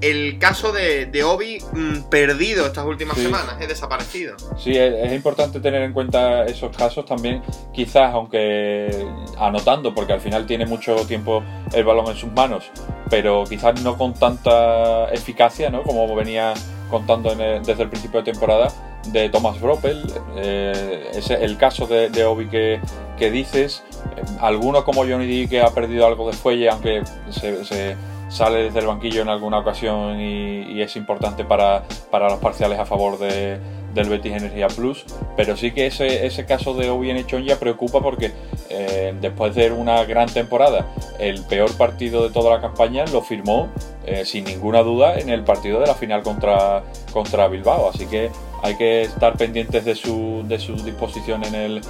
el 0.00 0.38
caso 0.38 0.72
de, 0.72 1.06
de 1.06 1.24
Obi 1.24 1.58
mm, 1.72 2.10
perdido 2.10 2.66
estas 2.66 2.84
últimas 2.84 3.16
semanas, 3.16 3.56
es 3.60 3.68
desaparecido. 3.68 4.36
Sí, 4.58 4.76
es, 4.76 5.12
importante 5.12 5.60
tener 5.60 5.82
en 5.82 5.92
cuenta 5.92 6.44
esos 6.44 6.76
casos 6.76 7.06
también, 7.06 7.42
quizás, 7.72 8.12
aunque 8.12 9.06
anotando, 9.38 9.94
porque 9.94 10.12
al 10.12 10.20
final 10.20 10.46
tiene 10.46 10.66
mucho 10.66 10.96
tiempo 11.06 11.42
el 11.72 11.84
balón 11.84 12.08
en 12.08 12.16
sus 12.16 12.30
manos, 12.32 12.70
pero 13.08 13.44
quizás 13.44 13.80
no 13.82 13.96
con 13.96 14.14
tanta 14.14 15.08
eficacia, 15.10 15.70
¿no? 15.70 15.82
Como 15.82 16.14
venía 16.14 16.52
contando 16.90 17.34
desde 17.34 17.82
el 17.82 17.88
principio 17.88 18.22
de 18.22 18.32
temporada 18.32 18.68
de 19.06 19.28
Thomas 19.28 19.60
Broppel, 19.60 20.02
eh, 20.36 21.10
es 21.14 21.30
el 21.30 21.56
caso 21.56 21.86
de, 21.86 22.08
de 22.10 22.24
Obi 22.24 22.48
que, 22.48 22.80
que 23.18 23.30
dices, 23.30 23.82
eh, 24.16 24.22
alguno 24.40 24.84
como 24.84 25.02
Johnny 25.02 25.26
D 25.26 25.48
que 25.48 25.60
ha 25.60 25.70
perdido 25.70 26.06
algo 26.06 26.28
de 26.28 26.36
fuelle, 26.36 26.68
aunque 26.70 27.02
se, 27.30 27.96
sale 28.28 28.64
desde 28.64 28.80
el 28.80 28.86
banquillo 28.86 29.22
en 29.22 29.28
alguna 29.28 29.58
ocasión 29.58 30.20
y, 30.20 30.80
es 30.80 30.96
importante 30.96 31.44
para, 31.44 31.84
para, 32.10 32.28
los 32.28 32.38
parciales 32.40 32.78
a 32.78 32.84
favor 32.84 33.18
de, 33.18 33.58
del 33.94 34.08
Betis 34.08 34.32
Energía 34.32 34.66
Plus, 34.68 35.04
pero 35.36 35.56
sí 35.56 35.70
que 35.70 35.86
ese, 35.86 36.26
ese 36.26 36.44
caso 36.44 36.74
de 36.74 36.90
Obi 36.90 37.24
ya 37.44 37.58
preocupa 37.58 38.00
porque 38.00 38.32
eh, 38.76 39.14
después 39.20 39.54
de 39.54 39.70
una 39.70 40.04
gran 40.04 40.28
temporada, 40.28 40.86
el 41.18 41.42
peor 41.44 41.72
partido 41.76 42.24
de 42.24 42.30
toda 42.30 42.56
la 42.56 42.60
campaña 42.60 43.04
lo 43.06 43.22
firmó 43.22 43.68
eh, 44.04 44.24
sin 44.24 44.44
ninguna 44.44 44.82
duda 44.82 45.18
en 45.18 45.30
el 45.30 45.44
partido 45.44 45.80
de 45.80 45.86
la 45.86 45.94
final 45.94 46.22
contra, 46.22 46.82
contra 47.12 47.48
Bilbao, 47.48 47.88
así 47.88 48.06
que 48.06 48.30
hay 48.62 48.76
que 48.76 49.02
estar 49.02 49.36
pendientes 49.36 49.84
de 49.84 49.94
su, 49.94 50.42
de 50.46 50.58
su 50.58 50.74
disposición 50.76 51.44
en 51.44 51.54
el, 51.54 51.80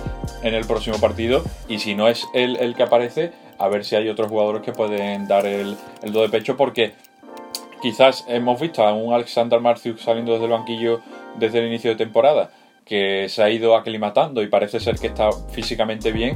en 0.42 0.54
el 0.54 0.66
próximo 0.66 0.98
partido. 0.98 1.42
Y 1.68 1.78
si 1.78 1.94
no 1.94 2.08
es 2.08 2.26
él 2.34 2.56
el 2.60 2.74
que 2.74 2.82
aparece, 2.82 3.32
a 3.58 3.68
ver 3.68 3.84
si 3.84 3.96
hay 3.96 4.08
otros 4.08 4.28
jugadores 4.28 4.62
que 4.62 4.72
pueden 4.72 5.26
dar 5.26 5.46
el, 5.46 5.76
el 6.02 6.12
do 6.12 6.22
de 6.22 6.28
pecho 6.28 6.56
porque 6.56 6.92
quizás 7.80 8.24
hemos 8.28 8.60
visto 8.60 8.84
a 8.84 8.92
un 8.92 9.14
Alexander 9.14 9.60
Marciuk 9.60 9.98
saliendo 9.98 10.32
desde 10.32 10.46
el 10.46 10.50
banquillo 10.50 11.00
desde 11.38 11.60
el 11.60 11.66
inicio 11.68 11.90
de 11.90 11.96
temporada 11.96 12.50
que 12.84 13.28
se 13.28 13.42
ha 13.42 13.50
ido 13.50 13.76
aclimatando 13.76 14.42
y 14.42 14.48
parece 14.48 14.80
ser 14.80 14.98
que 14.98 15.08
está 15.08 15.30
físicamente 15.50 16.12
bien, 16.12 16.34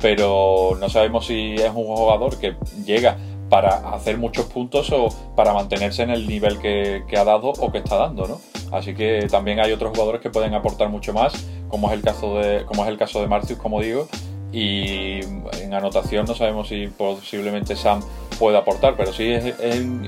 pero 0.00 0.76
no 0.80 0.88
sabemos 0.88 1.26
si 1.26 1.54
es 1.54 1.68
un 1.68 1.84
jugador 1.84 2.38
que 2.38 2.56
llega 2.84 3.16
para 3.48 3.94
hacer 3.94 4.16
muchos 4.16 4.46
puntos 4.46 4.90
o 4.92 5.08
para 5.34 5.52
mantenerse 5.52 6.02
en 6.02 6.10
el 6.10 6.26
nivel 6.26 6.58
que, 6.58 7.04
ha 7.16 7.24
dado 7.24 7.50
o 7.50 7.72
que 7.72 7.78
está 7.78 7.96
dando, 7.96 8.26
¿no? 8.26 8.40
Así 8.72 8.94
que 8.94 9.26
también 9.28 9.58
hay 9.58 9.72
otros 9.72 9.90
jugadores 9.90 10.20
que 10.20 10.30
pueden 10.30 10.54
aportar 10.54 10.88
mucho 10.88 11.12
más, 11.12 11.34
como 11.68 11.88
es 11.88 11.94
el 11.94 12.02
caso 12.02 12.38
de, 12.38 12.64
como 12.64 12.84
es 12.84 12.88
el 12.88 12.96
caso 12.96 13.20
de 13.20 13.26
Marcius, 13.26 13.58
como 13.58 13.80
digo, 13.80 14.08
y 14.52 15.20
en 15.60 15.74
anotación 15.74 16.26
no 16.26 16.34
sabemos 16.34 16.68
si 16.68 16.86
posiblemente 16.86 17.76
Sam 17.76 18.00
puede 18.38 18.56
aportar, 18.56 18.94
pero 18.96 19.12
sí 19.12 19.30
es, 19.30 19.54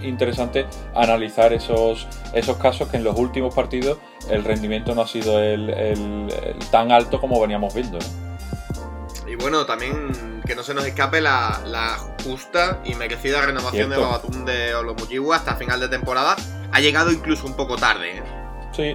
interesante 0.03 0.65
analizar 0.95 1.53
esos, 1.53 2.09
esos 2.33 2.57
casos 2.57 2.89
que 2.89 2.97
en 2.97 3.05
los 3.05 3.19
últimos 3.19 3.55
partidos 3.55 3.99
el 4.31 4.43
rendimiento 4.43 4.95
no 4.95 5.03
ha 5.03 5.07
sido 5.07 5.41
el, 5.43 6.29
tan 6.71 6.93
alto 6.93 7.21
como 7.21 7.41
veníamos 7.41 7.75
viendo. 7.75 7.99
Y 9.33 9.35
bueno, 9.35 9.65
también 9.65 10.13
que 10.47 10.55
no 10.55 10.63
se 10.63 10.75
nos 10.75 10.85
escape 10.85 11.23
la, 11.23 11.99
justa 12.23 12.83
y 12.85 12.95
merecida 12.97 13.41
renovación 13.41 13.89
de 13.89 13.97
Babatum 13.97 14.45
de 14.45 14.75
Olomuyiwa 14.75 15.37
hasta 15.37 15.57
final 15.57 15.81
de 15.81 15.89
temporada. 15.89 16.37
Ha 16.71 16.81
llegado 16.81 17.11
incluso 17.11 17.47
un 17.47 17.57
poco 17.57 17.77
tarde. 17.77 18.19
¿eh? 18.19 18.23
Sí, 18.73 18.95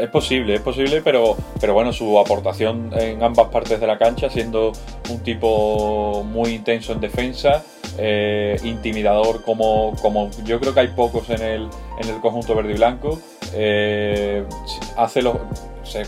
es 0.00 0.10
posible, 0.10 0.56
es 0.56 0.60
posible, 0.60 1.00
pero, 1.00 1.36
pero 1.60 1.74
bueno, 1.74 1.92
su 1.92 2.18
aportación 2.18 2.90
en 2.92 3.22
ambas 3.22 3.50
partes 3.50 3.78
de 3.78 3.86
la 3.86 3.98
cancha, 3.98 4.28
siendo 4.28 4.72
un 5.08 5.20
tipo 5.20 6.24
muy 6.24 6.50
intenso 6.54 6.92
en 6.92 7.00
defensa, 7.00 7.62
eh, 7.98 8.58
intimidador 8.64 9.44
como, 9.44 9.94
como 10.02 10.28
yo 10.44 10.58
creo 10.58 10.74
que 10.74 10.80
hay 10.80 10.88
pocos 10.88 11.30
en 11.30 11.40
el, 11.40 11.68
en 12.00 12.08
el 12.08 12.20
conjunto 12.20 12.56
verde 12.56 12.72
y 12.72 12.76
blanco, 12.78 13.20
eh, 13.54 14.44
hace 14.96 15.22
se, 15.84 16.02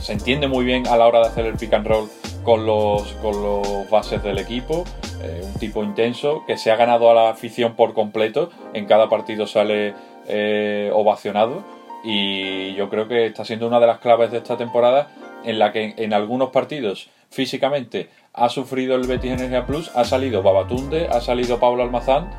se 0.00 0.12
entiende 0.12 0.46
muy 0.46 0.64
bien 0.64 0.86
a 0.86 0.96
la 0.96 1.06
hora 1.06 1.18
de 1.18 1.26
hacer 1.26 1.46
el 1.46 1.54
pick 1.54 1.72
and 1.72 1.88
roll 1.88 2.08
con 2.46 2.64
los, 2.64 3.12
con 3.14 3.42
los 3.42 3.90
bases 3.90 4.22
del 4.22 4.38
equipo, 4.38 4.84
eh, 5.20 5.42
un 5.44 5.54
tipo 5.54 5.82
intenso 5.82 6.44
que 6.46 6.56
se 6.56 6.70
ha 6.70 6.76
ganado 6.76 7.10
a 7.10 7.14
la 7.14 7.28
afición 7.28 7.74
por 7.74 7.92
completo, 7.92 8.50
en 8.72 8.86
cada 8.86 9.08
partido 9.08 9.48
sale 9.48 9.94
eh, 10.28 10.92
ovacionado 10.94 11.64
y 12.04 12.72
yo 12.74 12.88
creo 12.88 13.08
que 13.08 13.26
está 13.26 13.44
siendo 13.44 13.66
una 13.66 13.80
de 13.80 13.88
las 13.88 13.98
claves 13.98 14.30
de 14.30 14.38
esta 14.38 14.56
temporada 14.56 15.08
en 15.44 15.58
la 15.58 15.72
que 15.72 15.94
en 15.96 16.14
algunos 16.14 16.50
partidos 16.50 17.10
físicamente 17.30 18.10
ha 18.32 18.48
sufrido 18.48 18.94
el 18.94 19.08
Betis 19.08 19.32
Energía 19.32 19.66
Plus, 19.66 19.90
ha 19.96 20.04
salido 20.04 20.40
Babatunde, 20.44 21.08
ha 21.08 21.20
salido 21.20 21.58
Pablo 21.58 21.82
Almazán, 21.82 22.30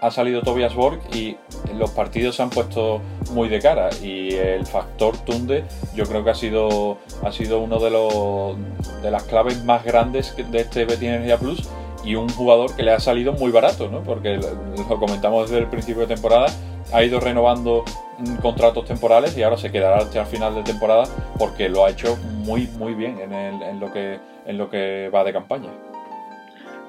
ha 0.00 0.10
salido 0.10 0.42
Tobias 0.42 0.74
Borg 0.74 1.00
y 1.14 1.36
los 1.74 1.90
partidos 1.90 2.36
se 2.36 2.42
han 2.42 2.50
puesto 2.50 3.00
muy 3.32 3.48
de 3.48 3.60
cara 3.60 3.90
y 4.02 4.34
el 4.34 4.66
factor 4.66 5.16
Tunde 5.18 5.64
yo 5.94 6.04
creo 6.04 6.22
que 6.22 6.30
ha 6.30 6.34
sido 6.34 6.98
ha 7.24 7.32
sido 7.32 7.60
uno 7.60 7.78
de 7.78 7.90
los 7.90 8.56
de 9.02 9.10
las 9.10 9.24
claves 9.24 9.64
más 9.64 9.84
grandes 9.84 10.34
de 10.36 10.58
este 10.58 10.84
Betis 10.84 11.08
Energía 11.08 11.38
Plus 11.38 11.68
y 12.04 12.14
un 12.14 12.28
jugador 12.28 12.74
que 12.76 12.84
le 12.84 12.92
ha 12.92 13.00
salido 13.00 13.32
muy 13.32 13.50
barato, 13.50 13.88
¿no? 13.88 14.02
Porque 14.02 14.38
lo 14.38 14.98
comentamos 15.00 15.50
desde 15.50 15.64
el 15.64 15.68
principio 15.68 16.06
de 16.06 16.14
temporada, 16.14 16.46
ha 16.92 17.02
ido 17.02 17.18
renovando 17.18 17.84
mm, 18.18 18.36
contratos 18.36 18.84
temporales 18.84 19.36
y 19.36 19.42
ahora 19.42 19.56
se 19.56 19.72
quedará 19.72 19.98
hasta 19.98 20.20
el 20.20 20.26
final 20.26 20.54
de 20.54 20.62
temporada 20.62 21.04
porque 21.36 21.68
lo 21.68 21.84
ha 21.84 21.90
hecho 21.90 22.16
muy 22.44 22.68
muy 22.78 22.94
bien 22.94 23.18
en, 23.18 23.32
en 23.32 23.80
lo 23.80 23.92
que 23.92 24.20
en 24.46 24.56
lo 24.56 24.70
que 24.70 25.10
va 25.12 25.24
de 25.24 25.32
campaña. 25.32 25.70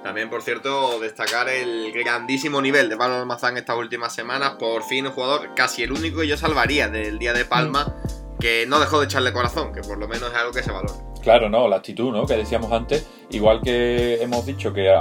También, 0.07 0.29
por 0.29 0.41
cierto, 0.41 1.01
destacar 1.01 1.49
el 1.49 1.91
grandísimo 1.91 2.61
nivel 2.61 2.87
de 2.87 2.95
Pablo 2.95 3.17
Almazán 3.17 3.57
estas 3.57 3.75
últimas 3.75 4.15
semanas. 4.15 4.51
Por 4.57 4.83
fin 4.83 5.05
un 5.05 5.11
jugador 5.11 5.53
casi 5.53 5.83
el 5.83 5.91
único 5.91 6.21
que 6.21 6.29
yo 6.29 6.37
salvaría 6.37 6.87
del 6.87 7.19
día 7.19 7.33
de 7.33 7.43
Palma, 7.43 7.93
que 8.39 8.65
no 8.69 8.79
dejó 8.79 9.01
de 9.01 9.07
echarle 9.07 9.33
corazón, 9.33 9.73
que 9.73 9.81
por 9.81 9.97
lo 9.97 10.07
menos 10.07 10.29
es 10.31 10.35
algo 10.37 10.53
que 10.53 10.63
se 10.63 10.71
valora. 10.71 11.06
Claro, 11.27 11.49
no, 11.49 11.67
la 11.67 11.75
actitud, 11.75 12.13
¿no? 12.13 12.25
Que 12.25 12.37
decíamos 12.37 12.71
antes, 12.71 13.05
igual 13.31 13.59
que 13.61 14.23
hemos 14.23 14.45
dicho 14.45 14.71
que 14.71 14.95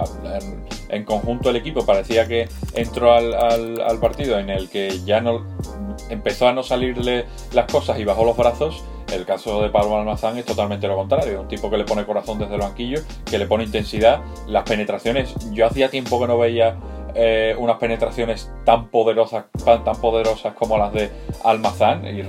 en, 0.89 1.05
conjunto 1.05 1.51
el 1.51 1.55
equipo 1.55 1.87
parecía 1.87 2.27
que 2.27 2.49
entró 2.75 3.13
al, 3.13 3.33
al 3.33 4.01
partido 4.01 4.37
en 4.41 4.51
el 4.51 4.69
que 4.69 5.05
ya 5.05 5.21
no 5.21 5.47
empezó 6.11 6.49
a 6.49 6.53
no 6.53 6.65
salirle 6.65 7.27
las 7.53 7.71
cosas 7.71 8.01
y 8.01 8.05
bajó 8.05 8.25
los 8.25 8.37
brazos 8.37 8.83
el 9.13 9.25
caso 9.25 9.63
de 9.63 9.71
Pablo 9.71 9.99
Almazán 9.99 10.37
es 10.37 10.45
totalmente 10.45 10.89
lo 10.89 10.97
contrario, 10.97 11.43
un 11.43 11.49
tipo 11.49 11.71
que 11.71 11.79
le 11.79 11.85
pone 11.85 12.05
corazón 12.05 12.41
desde 12.41 12.55
el 12.55 12.61
banquillo, 12.61 13.01
que 13.25 13.39
le 13.39 13.47
pone 13.47 13.63
intensidad, 13.63 14.21
las 14.49 14.65
penetraciones, 14.65 15.33
yo 15.53 15.67
hacía 15.67 15.91
tiempo 15.91 16.19
que 16.21 16.27
no 16.27 16.39
veía 16.39 16.77
eh, 17.19 17.55
unas 17.59 17.79
penetraciones 17.79 18.51
tan 18.67 18.89
poderosas, 18.91 19.47
tan, 19.65 19.83
poderosas 20.03 20.53
como 20.53 20.77
las 20.77 20.93
de 20.93 21.11
Almazán, 21.45 22.07
y, 22.07 22.23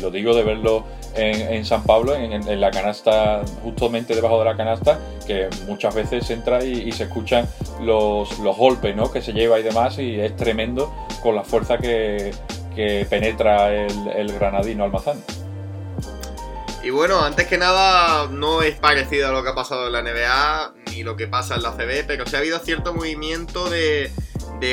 lo 0.00 0.10
digo 0.10 0.32
de 0.32 0.44
verlo 0.44 0.84
en, 1.16 1.64
San 1.64 1.82
Pablo, 1.82 2.14
en, 2.14 2.60
la 2.60 2.70
canasta, 2.70 3.42
justamente 3.64 4.14
debajo 4.14 4.38
de 4.38 4.44
la 4.44 4.56
canasta, 4.56 5.00
que 5.26 5.48
muchas 5.66 5.92
veces 5.92 6.30
entra 6.30 6.62
y, 6.62 6.92
se 6.92 7.04
escuchan 7.04 7.48
los, 7.82 8.38
golpes 8.38 8.94
¿no? 8.94 9.10
que 9.10 9.20
se 9.20 9.32
lleva 9.32 9.58
y 9.58 9.64
demás, 9.64 9.98
y 9.98 10.20
es 10.20 10.36
tremendo 10.36 10.92
con 11.20 11.34
la 11.34 11.42
fuerza 11.42 11.76
que, 11.78 12.32
penetra 13.10 13.74
el, 13.74 14.08
el 14.14 14.32
granadino 14.32 14.84
Almazán. 14.84 15.16
Y 16.86 16.90
bueno, 16.90 17.20
antes 17.20 17.48
que 17.48 17.58
nada, 17.58 18.28
no 18.28 18.62
es 18.62 18.76
parecido 18.76 19.26
a 19.26 19.32
lo 19.32 19.42
que 19.42 19.48
ha 19.48 19.56
pasado 19.56 19.88
en 19.88 19.92
la 19.92 20.02
NBA 20.02 20.74
ni 20.92 21.02
lo 21.02 21.16
que 21.16 21.26
pasa 21.26 21.56
en 21.56 21.64
la 21.64 21.72
CB, 21.72 22.06
pero 22.06 22.24
sí 22.28 22.36
ha 22.36 22.38
habido 22.38 22.60
cierto 22.60 22.94
movimiento 22.94 23.68
de, 23.68 24.12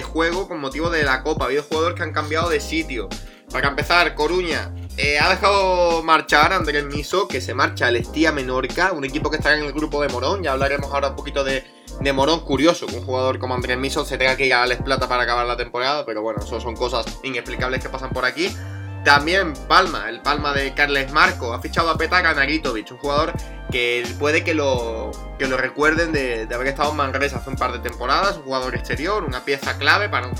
juego 0.03 0.47
con 0.47 0.59
motivo 0.59 0.91
de 0.91 1.01
la 1.01 1.23
Copa. 1.23 1.45
Ha 1.45 1.47
habido 1.47 1.63
jugadores 1.63 1.97
que 1.97 2.03
han 2.03 2.13
cambiado 2.13 2.49
de 2.51 2.59
sitio. 2.59 3.09
Para 3.51 3.69
empezar, 3.69 4.13
Coruña 4.13 4.71
eh, 4.95 5.17
ha 5.17 5.27
dejado 5.27 6.03
marchar 6.03 6.53
a 6.53 6.57
Andrés 6.57 6.85
Miso, 6.85 7.27
que 7.27 7.41
se 7.41 7.55
marcha 7.55 7.87
al 7.87 7.95
Estía 7.95 8.31
Menorca, 8.31 8.91
un 8.91 9.05
equipo 9.05 9.31
que 9.31 9.37
está 9.37 9.57
en 9.57 9.63
el 9.63 9.73
grupo 9.73 9.99
de 9.99 10.09
Morón. 10.09 10.43
Ya 10.43 10.51
hablaremos 10.51 10.93
ahora 10.93 11.09
un 11.09 11.15
poquito 11.15 11.43
de, 11.43 11.63
de 11.99 12.13
Morón. 12.13 12.41
Curioso 12.41 12.85
que 12.85 12.95
un 12.95 13.05
jugador 13.05 13.39
como 13.39 13.55
Andrés 13.55 13.79
Miso 13.79 14.05
se 14.05 14.19
tenga 14.19 14.37
que 14.37 14.45
ir 14.45 14.53
a 14.53 14.67
Les 14.67 14.79
Plata 14.83 15.09
para 15.09 15.23
acabar 15.23 15.47
la 15.47 15.57
temporada, 15.57 16.05
pero 16.05 16.21
bueno, 16.21 16.41
eso 16.43 16.61
son 16.61 16.75
cosas 16.75 17.07
inexplicables 17.23 17.81
que 17.81 17.89
pasan 17.89 18.11
por 18.11 18.23
aquí. 18.23 18.55
También 19.03 19.53
Palma, 19.67 20.07
el 20.07 20.21
Palma 20.21 20.53
de 20.53 20.73
Carles 20.73 21.11
Marco, 21.11 21.53
ha 21.53 21.59
fichado 21.59 21.89
a 21.89 21.97
Petar 21.97 22.23
Naritovic, 22.23 22.91
un 22.91 22.97
jugador 22.97 23.33
que 23.69 24.05
puede 24.17 24.43
que 24.45 24.53
lo, 24.53 25.11
que 25.37 25.45
lo 25.47 25.57
recuerden 25.57 26.13
de, 26.13 26.47
haber 26.53 26.67
estado 26.67 26.91
en 26.91 26.97
Manresa 26.97 27.37
hace 27.37 27.49
un 27.49 27.57
par 27.57 27.73
de 27.73 27.79
temporadas, 27.79 28.37
un 28.37 28.43
jugador 28.43 28.75
exterior, 28.75 29.25
una 29.25 29.43
pieza 29.43 29.77
clave 29.77 30.07
para 30.07 30.31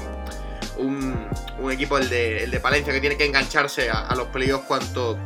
un, 0.78 1.72
equipo, 1.72 1.98
el 1.98 2.10
de, 2.10 2.46
el 2.46 2.52
de, 2.52 2.60
Palencia, 2.62 2.94
que 2.94 3.02
tiene 3.02 3.18
que 3.18 3.26
engancharse 3.26 3.90
a, 3.90 4.14
los 4.16 4.28
playoffs 4.28 4.66
cuanto, 4.66 5.18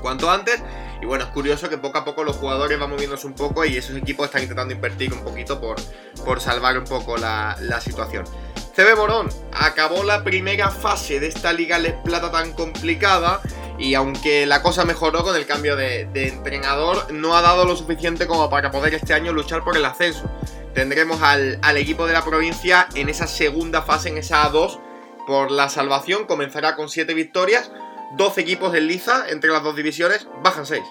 cuanto 0.00 0.30
antes. 0.30 0.62
Y 1.00 1.06
bueno, 1.06 1.24
es 1.24 1.30
curioso 1.30 1.68
que 1.68 1.78
poco 1.78 1.98
a 1.98 2.04
poco 2.04 2.22
los 2.22 2.36
jugadores 2.36 2.78
van 2.78 2.90
moviéndose 2.90 3.26
un 3.26 3.34
poco 3.34 3.64
y 3.64 3.76
esos 3.76 3.96
equipos 3.96 4.26
están 4.26 4.42
intentando 4.42 4.72
invertir 4.72 5.12
un 5.12 5.24
poquito 5.24 5.60
por, 5.60 5.76
por 6.24 6.40
salvar 6.40 6.78
un 6.78 6.84
poco 6.84 7.16
la, 7.16 7.56
la 7.60 7.80
situación. 7.80 8.24
CB 8.74 8.96
Morón 8.96 9.28
acabó 9.52 10.02
la 10.02 10.24
primera 10.24 10.70
fase 10.70 11.20
de 11.20 11.26
esta 11.26 11.52
Liga 11.52 11.78
Les 11.78 11.92
Plata 11.92 12.30
tan 12.30 12.52
complicada 12.52 13.42
y 13.78 13.94
aunque 13.94 14.46
la 14.46 14.62
cosa 14.62 14.84
mejoró 14.84 15.22
con 15.24 15.36
el 15.36 15.44
cambio 15.44 15.76
de, 15.76 16.08
entrenador, 16.14 17.12
no 17.12 17.36
ha 17.36 17.42
dado 17.42 17.66
lo 17.66 17.76
suficiente 17.76 18.26
como 18.26 18.48
para 18.48 18.70
poder 18.70 18.94
este 18.94 19.12
año 19.12 19.32
luchar 19.32 19.62
por 19.62 19.76
el 19.76 19.84
ascenso. 19.84 20.30
Tendremos 20.72 21.20
al, 21.20 21.58
equipo 21.76 22.06
de 22.06 22.14
la 22.14 22.24
provincia 22.24 22.88
en 22.94 23.10
esa 23.10 23.26
segunda 23.26 23.82
fase, 23.82 24.08
en 24.08 24.18
esa 24.18 24.50
A2, 24.50 24.78
por 25.26 25.50
la 25.50 25.68
salvación. 25.68 26.26
Comenzará 26.26 26.74
con 26.76 26.88
7 26.88 27.12
victorias, 27.12 27.70
12 28.16 28.40
equipos 28.40 28.74
en 28.74 28.86
liza 28.86 29.28
entre 29.28 29.50
las 29.50 29.62
dos 29.62 29.76
divisiones, 29.76 30.28
bajan 30.42 30.64
6. 30.64 30.82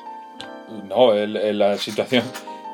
No, 0.84 1.14
la 1.14 1.78
situación 1.78 2.24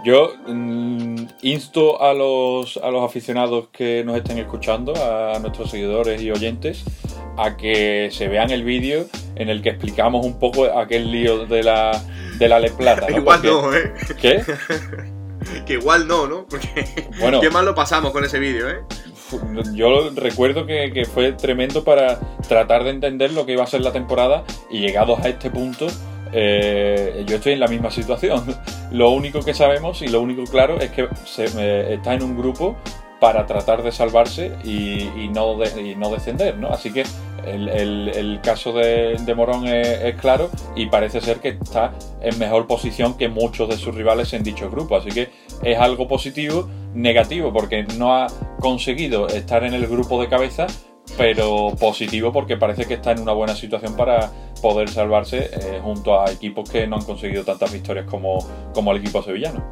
yo 0.03 0.33
mm, 0.47 1.25
insto 1.41 2.01
a 2.01 2.13
los, 2.13 2.77
a 2.77 2.89
los 2.89 3.03
aficionados 3.03 3.69
que 3.71 4.03
nos 4.03 4.17
estén 4.17 4.37
escuchando, 4.37 4.93
a 4.95 5.39
nuestros 5.39 5.71
seguidores 5.71 6.21
y 6.21 6.31
oyentes, 6.31 6.83
a 7.37 7.57
que 7.57 8.09
se 8.11 8.27
vean 8.27 8.51
el 8.51 8.63
vídeo 8.63 9.05
en 9.35 9.49
el 9.49 9.61
que 9.61 9.69
explicamos 9.69 10.25
un 10.25 10.39
poco 10.39 10.65
aquel 10.65 11.11
lío 11.11 11.45
de 11.45 11.63
la, 11.63 12.01
de 12.37 12.47
la 12.47 12.59
Le 12.59 12.71
Plata. 12.71 13.07
igual 13.15 13.41
no, 13.43 13.73
¿eh? 13.73 13.93
¿Qué? 14.19 14.43
que 15.65 15.73
igual 15.73 16.07
no, 16.07 16.27
¿no? 16.27 16.45
Porque 16.47 16.85
bueno, 17.19 17.39
qué 17.39 17.49
mal 17.49 17.65
lo 17.65 17.75
pasamos 17.75 18.11
con 18.11 18.23
ese 18.23 18.39
vídeo, 18.39 18.69
¿eh? 18.69 18.79
Yo 19.73 20.09
recuerdo 20.15 20.65
que, 20.65 20.91
que, 20.93 21.03
fue 21.03 21.33
tremendo 21.33 21.83
para 21.83 22.17
tratar 22.47 22.85
de 22.85 22.91
entender 22.91 23.33
lo 23.33 23.45
que 23.45 23.51
iba 23.53 23.63
a 23.63 23.67
ser 23.67 23.81
la 23.81 23.91
temporada 23.91 24.45
y 24.71 24.79
llegados 24.79 25.19
a 25.19 25.27
este 25.27 25.49
punto 25.49 25.87
eh, 26.33 27.23
yo 27.27 27.37
estoy 27.37 27.53
en 27.53 27.59
la 27.59 27.67
misma 27.67 27.91
situación. 27.91 28.43
Lo 28.91 29.09
único 29.09 29.41
que 29.41 29.53
sabemos 29.53 30.01
y 30.01 30.07
lo 30.07 30.21
único 30.21 30.43
claro 30.45 30.79
es 30.79 30.91
que 30.91 31.09
se, 31.25 31.93
está 31.93 32.13
en 32.13 32.23
un 32.23 32.37
grupo 32.37 32.77
para 33.19 33.45
tratar 33.45 33.83
de 33.83 33.91
salvarse 33.91 34.53
y, 34.63 35.29
no, 35.33 35.57
no 35.97 36.11
descender, 36.11 36.57
¿no? 36.57 36.69
Así 36.69 36.93
que 36.93 37.03
el, 37.45 38.39
caso 38.43 38.73
de, 38.73 39.33
Morón 39.35 39.67
es, 39.67 40.15
claro 40.15 40.49
y 40.75 40.87
parece 40.87 41.21
ser 41.21 41.39
que 41.39 41.49
está 41.49 41.93
en 42.21 42.37
mejor 42.39 42.67
posición 42.67 43.17
que 43.17 43.29
muchos 43.29 43.69
de 43.69 43.77
sus 43.77 43.95
rivales 43.95 44.33
en 44.33 44.43
dicho 44.43 44.69
grupo. 44.69 44.95
Así 44.95 45.09
que 45.09 45.29
es 45.63 45.77
algo 45.77 46.07
positivo, 46.07 46.69
negativo, 46.93 47.51
porque 47.51 47.83
no 47.97 48.15
ha 48.15 48.27
conseguido 48.59 49.27
estar 49.27 49.63
en 49.63 49.73
el 49.73 49.87
grupo 49.87 50.21
de 50.21 50.29
cabeza, 50.29 50.67
pero 51.15 51.75
positivo 51.79 52.33
porque 52.33 52.57
parece 52.57 52.85
que 52.85 52.95
está 52.95 53.11
en 53.11 53.21
una 53.21 53.33
buena 53.33 53.55
situación 53.55 53.95
para 53.95 54.31
poder 54.61 54.89
salvarse 54.89 55.49
eh, 55.53 55.79
junto 55.81 56.19
a 56.19 56.31
equipos 56.31 56.69
que 56.69 56.87
no 56.87 56.97
han 56.97 57.03
conseguido 57.03 57.43
tantas 57.43 57.71
victorias 57.71 58.05
como, 58.05 58.39
como 58.73 58.91
el 58.91 58.97
equipo 58.97 59.23
sevillano. 59.23 59.71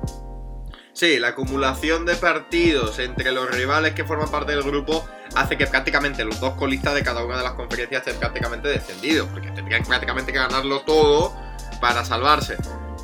Sí, 0.93 1.19
la 1.19 1.29
acumulación 1.29 2.05
de 2.05 2.15
partidos 2.15 2.99
entre 2.99 3.33
los 3.33 3.51
rivales 3.51 3.93
que 3.93 4.05
forman 4.05 4.31
parte 4.31 4.53
del 4.53 4.63
grupo 4.63 5.03
hace 5.35 5.57
que 5.57 5.67
prácticamente 5.67 6.23
los 6.23 6.39
dos 6.39 6.53
colistas 6.53 6.93
de 6.93 7.03
cada 7.03 7.25
una 7.25 7.37
de 7.37 7.43
las 7.43 7.51
conferencias 7.51 8.07
estén 8.07 8.17
prácticamente 8.17 8.69
descendidos, 8.69 9.27
porque 9.27 9.51
tendrían 9.51 9.83
prácticamente 9.83 10.31
que 10.31 10.37
ganarlo 10.37 10.81
todo 10.81 11.33
para 11.81 12.05
salvarse. 12.05 12.55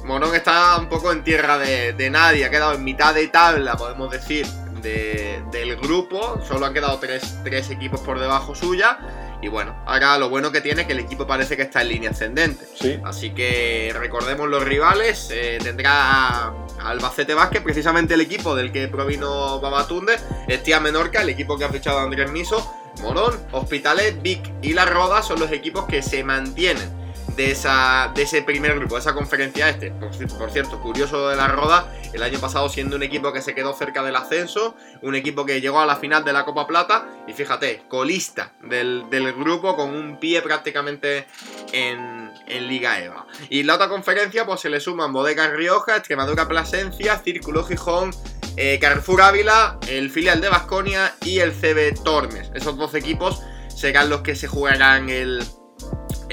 Morón 0.06 0.34
está 0.34 0.78
un 0.78 0.88
poco 0.88 1.12
en 1.12 1.24
tierra 1.26 1.58
de, 1.58 1.92
de 1.92 2.10
nadie, 2.10 2.46
ha 2.46 2.50
quedado 2.50 2.74
en 2.74 2.84
mitad 2.86 3.14
de 3.14 3.28
tabla, 3.28 3.76
podemos 3.76 4.10
decir, 4.10 4.48
del 4.82 5.76
grupo. 5.78 6.42
Solo 6.48 6.66
han 6.66 6.74
quedado 6.74 7.00
tres, 7.00 7.70
equipos 7.70 8.00
por 8.02 8.20
debajo 8.20 8.56
suya. 8.56 9.00
Y 9.42 9.48
bueno, 9.48 9.76
ahora 9.86 10.18
lo 10.18 10.30
bueno 10.30 10.52
que 10.52 10.62
tiene 10.62 10.82
es 10.82 10.88
que 10.88 10.94
el 10.94 11.00
equipo 11.00 11.26
parece 11.26 11.58
que 11.58 11.64
está 11.64 11.82
en 11.82 11.90
línea 11.90 12.10
ascendente. 12.12 12.66
Así 13.04 13.32
que 13.32 13.94
recordemos 13.98 14.50
los 14.50 14.64
rivales. 14.64 15.30
Eh, 15.32 15.58
tendrá 15.62 16.54
Albacete 16.80 17.34
Vázquez, 17.34 17.62
precisamente 17.62 18.14
el 18.14 18.22
equipo 18.22 18.56
del 18.56 18.72
que 18.72 18.88
provino 18.88 19.60
Babatunde. 19.60 20.18
Estia 20.48 20.80
Menorca, 20.80 21.22
el 21.22 21.30
equipo 21.30 21.58
que 21.58 21.66
ha 21.66 21.70
fichado 21.70 22.00
Andrés 22.00 22.32
Miso. 22.32 22.76
Morón, 23.02 23.40
Hospitalet, 23.52 24.22
Vic 24.22 24.52
y 24.62 24.74
La 24.74 24.86
Roda 24.86 25.24
son 25.24 25.40
los 25.40 25.52
equipos 25.52 25.86
que 25.86 26.04
se 26.04 26.24
mantienen 26.24 27.01
de, 27.36 27.52
esa, 27.52 28.12
de 28.16 28.24
ese 28.24 28.42
primer 28.42 28.76
grupo, 28.76 28.96
de 28.96 29.02
esa 29.02 29.14
conferencia 29.14 29.70
este. 29.70 29.92
Por, 29.92 30.52
cierto, 30.52 30.80
curioso 30.82 31.30
de 31.30 31.36
la 31.36 31.48
Roda, 31.48 31.92
el 32.14 32.24
año 32.24 32.40
pasado 32.40 32.70
siendo 32.70 32.96
un 32.96 33.04
equipo 33.04 33.34
que 33.34 33.42
se 33.42 33.54
quedó 33.54 33.74
cerca 33.74 34.04
del 34.04 34.16
ascenso, 34.16 34.76
un 35.02 35.16
equipo 35.16 35.46
que 35.46 35.62
llegó 35.62 35.80
a 35.80 35.86
la 35.86 35.96
final 35.96 36.24
de 36.24 36.34
la 36.34 36.46
Copa 36.46 36.68
Plata 36.68 37.08
y 37.28 37.34
fíjate, 37.34 37.84
colista 37.88 38.54
del, 38.64 39.06
grupo 39.38 39.76
con 39.76 39.94
un 39.94 40.20
pie 40.20 40.42
prácticamente 40.42 41.26
en, 41.72 42.32
en, 42.48 42.68
Liga 42.68 43.00
EVA. 43.00 43.26
Y 43.50 43.64
la 43.64 43.76
otra 43.76 43.88
conferencia 43.90 44.46
pues 44.46 44.62
se 44.62 44.70
le 44.70 44.80
suman 44.80 45.14
Bodega 45.14 45.48
Rioja, 45.50 45.98
Extremadura 45.98 46.48
Plasencia, 46.48 47.18
Círculo 47.18 47.64
Gijón, 47.64 48.12
eh, 48.58 48.80
Carrefour 48.80 49.22
Ávila, 49.22 49.80
el 49.88 50.10
filial 50.10 50.42
de 50.42 50.50
Vasconia 50.50 51.16
y 51.22 51.40
el 51.40 51.54
CB 51.54 52.04
Tormes. 52.04 52.52
Esos 52.54 52.78
dos 52.78 52.94
equipos 52.96 53.42
serán 53.76 54.10
los 54.10 54.22
que 54.22 54.36
se 54.36 54.48
jugarán 54.48 55.10
el, 55.10 55.44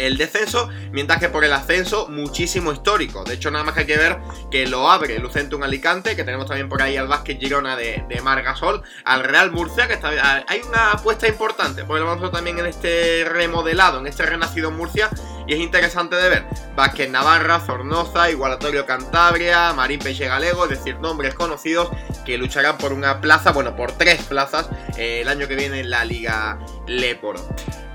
el 0.06 0.16
descenso, 0.16 0.68
mientras 0.92 1.18
que 1.20 1.28
por 1.28 1.44
el 1.44 1.52
ascenso 1.52 2.08
muchísimo 2.08 2.72
histórico. 2.72 3.24
De 3.24 3.34
hecho, 3.34 3.50
nada 3.50 3.64
más 3.64 3.74
que 3.74 3.80
hay 3.80 3.86
que 3.86 3.96
ver 3.96 4.18
que 4.50 4.66
lo 4.66 4.90
abre 4.90 5.16
el 5.16 5.22
Lucentum 5.22 5.62
Alicante, 5.62 6.16
que 6.16 6.24
tenemos 6.24 6.46
también 6.46 6.68
por 6.68 6.82
ahí 6.82 6.96
al 6.96 7.08
Vázquez 7.08 7.38
Girona 7.38 7.76
de, 7.76 8.04
de 8.08 8.20
Margasol, 8.20 8.82
al 9.04 9.24
Real 9.24 9.50
Murcia, 9.50 9.86
que 9.86 9.94
está, 9.94 10.44
hay 10.46 10.60
una 10.68 10.92
apuesta 10.92 11.28
importante, 11.28 11.84
porque 11.84 12.00
lo 12.00 12.06
vamos 12.06 12.30
también 12.30 12.58
en 12.58 12.66
este 12.66 13.24
remodelado, 13.28 13.98
en 13.98 14.06
este 14.06 14.24
renacido 14.24 14.70
Murcia, 14.70 15.10
y 15.46 15.54
es 15.54 15.60
interesante 15.60 16.16
de 16.16 16.28
ver. 16.28 16.44
Vázquez 16.76 17.10
Navarra, 17.10 17.60
Zornoza, 17.60 18.30
Igualatorio 18.30 18.86
Cantabria, 18.86 19.72
Marín 19.72 19.98
Peixe 19.98 20.26
Galego, 20.26 20.64
es 20.64 20.70
decir, 20.70 20.98
nombres 21.00 21.34
conocidos 21.34 21.88
que 22.24 22.36
lucharán 22.38 22.76
por 22.78 22.92
una 22.92 23.20
plaza, 23.20 23.52
bueno, 23.52 23.74
por 23.74 23.92
tres 23.92 24.22
plazas 24.24 24.68
eh, 24.96 25.22
el 25.22 25.28
año 25.28 25.48
que 25.48 25.56
viene 25.56 25.80
en 25.80 25.90
la 25.90 26.04
Liga 26.04 26.58
Leporo. 26.86 27.40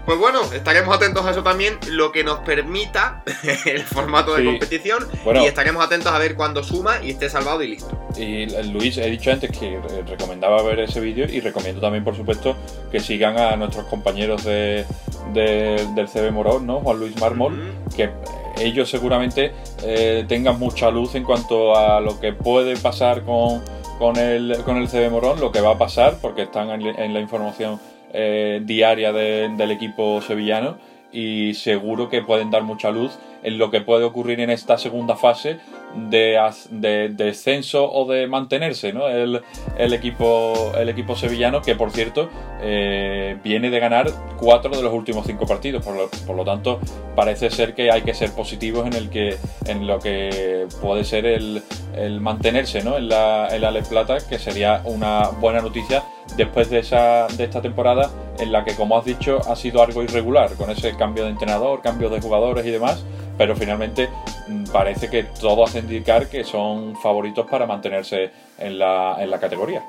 Pues 0.06 0.20
bueno, 0.20 0.42
estaremos 0.52 0.94
atentos 0.94 1.26
a 1.26 1.32
eso 1.32 1.44
también, 1.44 1.78
lo 1.90 2.12
que 2.12 2.26
nos 2.26 2.40
permita 2.40 3.24
el 3.66 3.84
formato 3.84 4.36
de 4.36 4.44
competición 4.44 5.08
y 5.34 5.46
estaremos 5.46 5.84
atentos 5.84 6.12
a 6.12 6.20
ver 6.20 6.36
cuándo 6.36 6.62
suma 6.62 7.02
y 7.02 7.12
esté 7.12 7.30
salvado 7.30 7.64
y 7.64 7.70
listo. 7.70 7.98
Y 8.18 8.48
Luis, 8.72 8.98
he 8.98 9.10
dicho 9.10 9.32
antes 9.32 9.58
que 9.58 9.80
recomendaba 10.06 10.62
ver 10.62 10.82
ese 10.82 11.00
vídeo 11.00 11.26
y 11.30 11.40
recomiendo 11.40 11.80
también, 11.80 12.04
por 12.04 12.18
supuesto, 12.18 12.58
que 12.92 13.00
sigan 13.00 13.38
a 13.38 13.56
nuestros 13.56 13.86
compañeros 13.86 14.44
de, 14.44 14.86
del 15.34 16.08
CB 16.10 16.32
Morón, 16.32 16.68
¿no? 16.68 16.82
Juan 16.82 17.00
Luis 17.00 17.18
Mármol, 17.20 17.74
que 17.96 18.12
ellos 18.60 18.90
seguramente 18.90 19.54
eh, 19.84 20.26
tengan 20.28 20.60
mucha 20.60 20.92
luz 20.92 21.16
en 21.16 21.24
cuanto 21.24 21.78
a 21.78 22.02
lo 22.02 22.20
que 22.20 22.34
puede 22.34 22.76
pasar 22.76 23.24
con, 23.24 23.64
con, 23.98 24.18
el, 24.18 24.58
con 24.66 24.76
el 24.76 24.90
CB 24.90 25.10
Morón, 25.10 25.40
lo 25.40 25.54
que 25.54 25.62
va 25.62 25.72
a 25.72 25.78
pasar, 25.78 26.18
porque 26.22 26.44
están 26.44 26.70
en 26.70 27.14
la 27.14 27.20
información 27.22 27.80
eh, 28.14 28.62
diaria 28.64 29.12
del 29.12 29.72
equipo 29.72 30.22
sevillano 30.22 30.78
y 31.12 31.54
seguro 31.56 32.10
que 32.10 32.22
pueden 32.22 32.52
dar 32.52 32.64
mucha 32.64 32.92
luz 32.92 33.18
en 33.44 33.58
lo 33.58 33.70
que 33.70 33.82
puede 33.82 34.04
ocurrir 34.04 34.40
en 34.40 34.50
esta 34.50 34.78
segunda 34.78 35.16
fase 35.16 35.60
de, 35.96 36.40
de, 36.72 37.10
descenso 37.10 37.92
o 37.92 38.08
de 38.12 38.28
mantenerse 38.28 38.94
¿no? 38.94 39.08
el, 39.08 39.42
el, 39.78 39.94
equipo, 39.94 40.72
el 40.78 40.90
equipo 40.90 41.16
sevillano 41.16 41.62
que 41.62 41.76
por 41.76 41.92
cierto 41.92 42.30
eh, 42.62 43.38
viene 43.44 43.70
de 43.70 43.80
ganar 43.80 44.10
cuatro 44.38 44.76
de 44.76 44.82
los 44.82 44.94
últimos 44.94 45.28
cinco 45.28 45.46
partidos 45.46 45.84
por 45.84 45.96
lo, 45.96 46.10
por 46.26 46.36
lo, 46.36 46.44
tanto 46.44 46.80
parece 47.16 47.52
ser 47.52 47.76
que 47.76 47.92
hay 47.92 48.02
que 48.02 48.14
ser 48.14 48.32
positivos 48.32 48.88
en 48.88 48.94
el 48.94 49.10
que 49.10 49.38
en 49.68 49.86
lo 49.86 50.00
que 50.00 50.66
puede 50.82 51.04
ser 51.04 51.26
el, 51.26 51.62
el 51.96 52.22
mantenerse 52.22 52.84
¿no? 52.84 52.98
en 52.98 53.10
la, 53.10 53.50
en 53.52 53.62
la 53.62 53.72
Les 53.72 53.88
Plata 53.88 54.18
que 54.28 54.40
sería 54.40 54.82
una 54.86 55.30
buena 55.30 55.62
noticia 55.62 56.04
después 56.38 56.70
de, 56.70 56.80
esa, 56.80 57.28
de 57.38 57.44
esta 57.44 57.62
temporada 57.62 58.10
en 58.40 58.52
la 58.52 58.64
que, 58.64 58.76
como 58.76 58.98
has 58.98 59.06
dicho, 59.06 59.40
ha 59.48 59.56
sido 59.56 59.84
algo 59.84 60.04
irregular, 60.04 60.54
con 60.56 60.70
ese 60.70 60.96
cambio 60.96 61.24
de 61.26 61.32
entrenador, 61.32 61.82
cambio 61.82 62.10
de 62.10 62.20
jugadores 62.22 62.66
y 62.66 62.72
demás, 62.72 63.04
pero 63.38 63.56
finalmente 63.56 64.10
mm, 64.48 64.66
parece 64.66 65.10
que 65.10 65.24
todo 65.24 65.66
hace 65.66 65.80
indicar 65.80 66.30
que 66.30 66.44
son 66.44 66.96
favoritos 67.02 67.46
para 67.50 67.66
mantenerse 67.66 68.32
en 68.58 68.80
la, 68.80 69.18
en 69.20 69.30
la 69.30 69.40
categoría. 69.40 69.84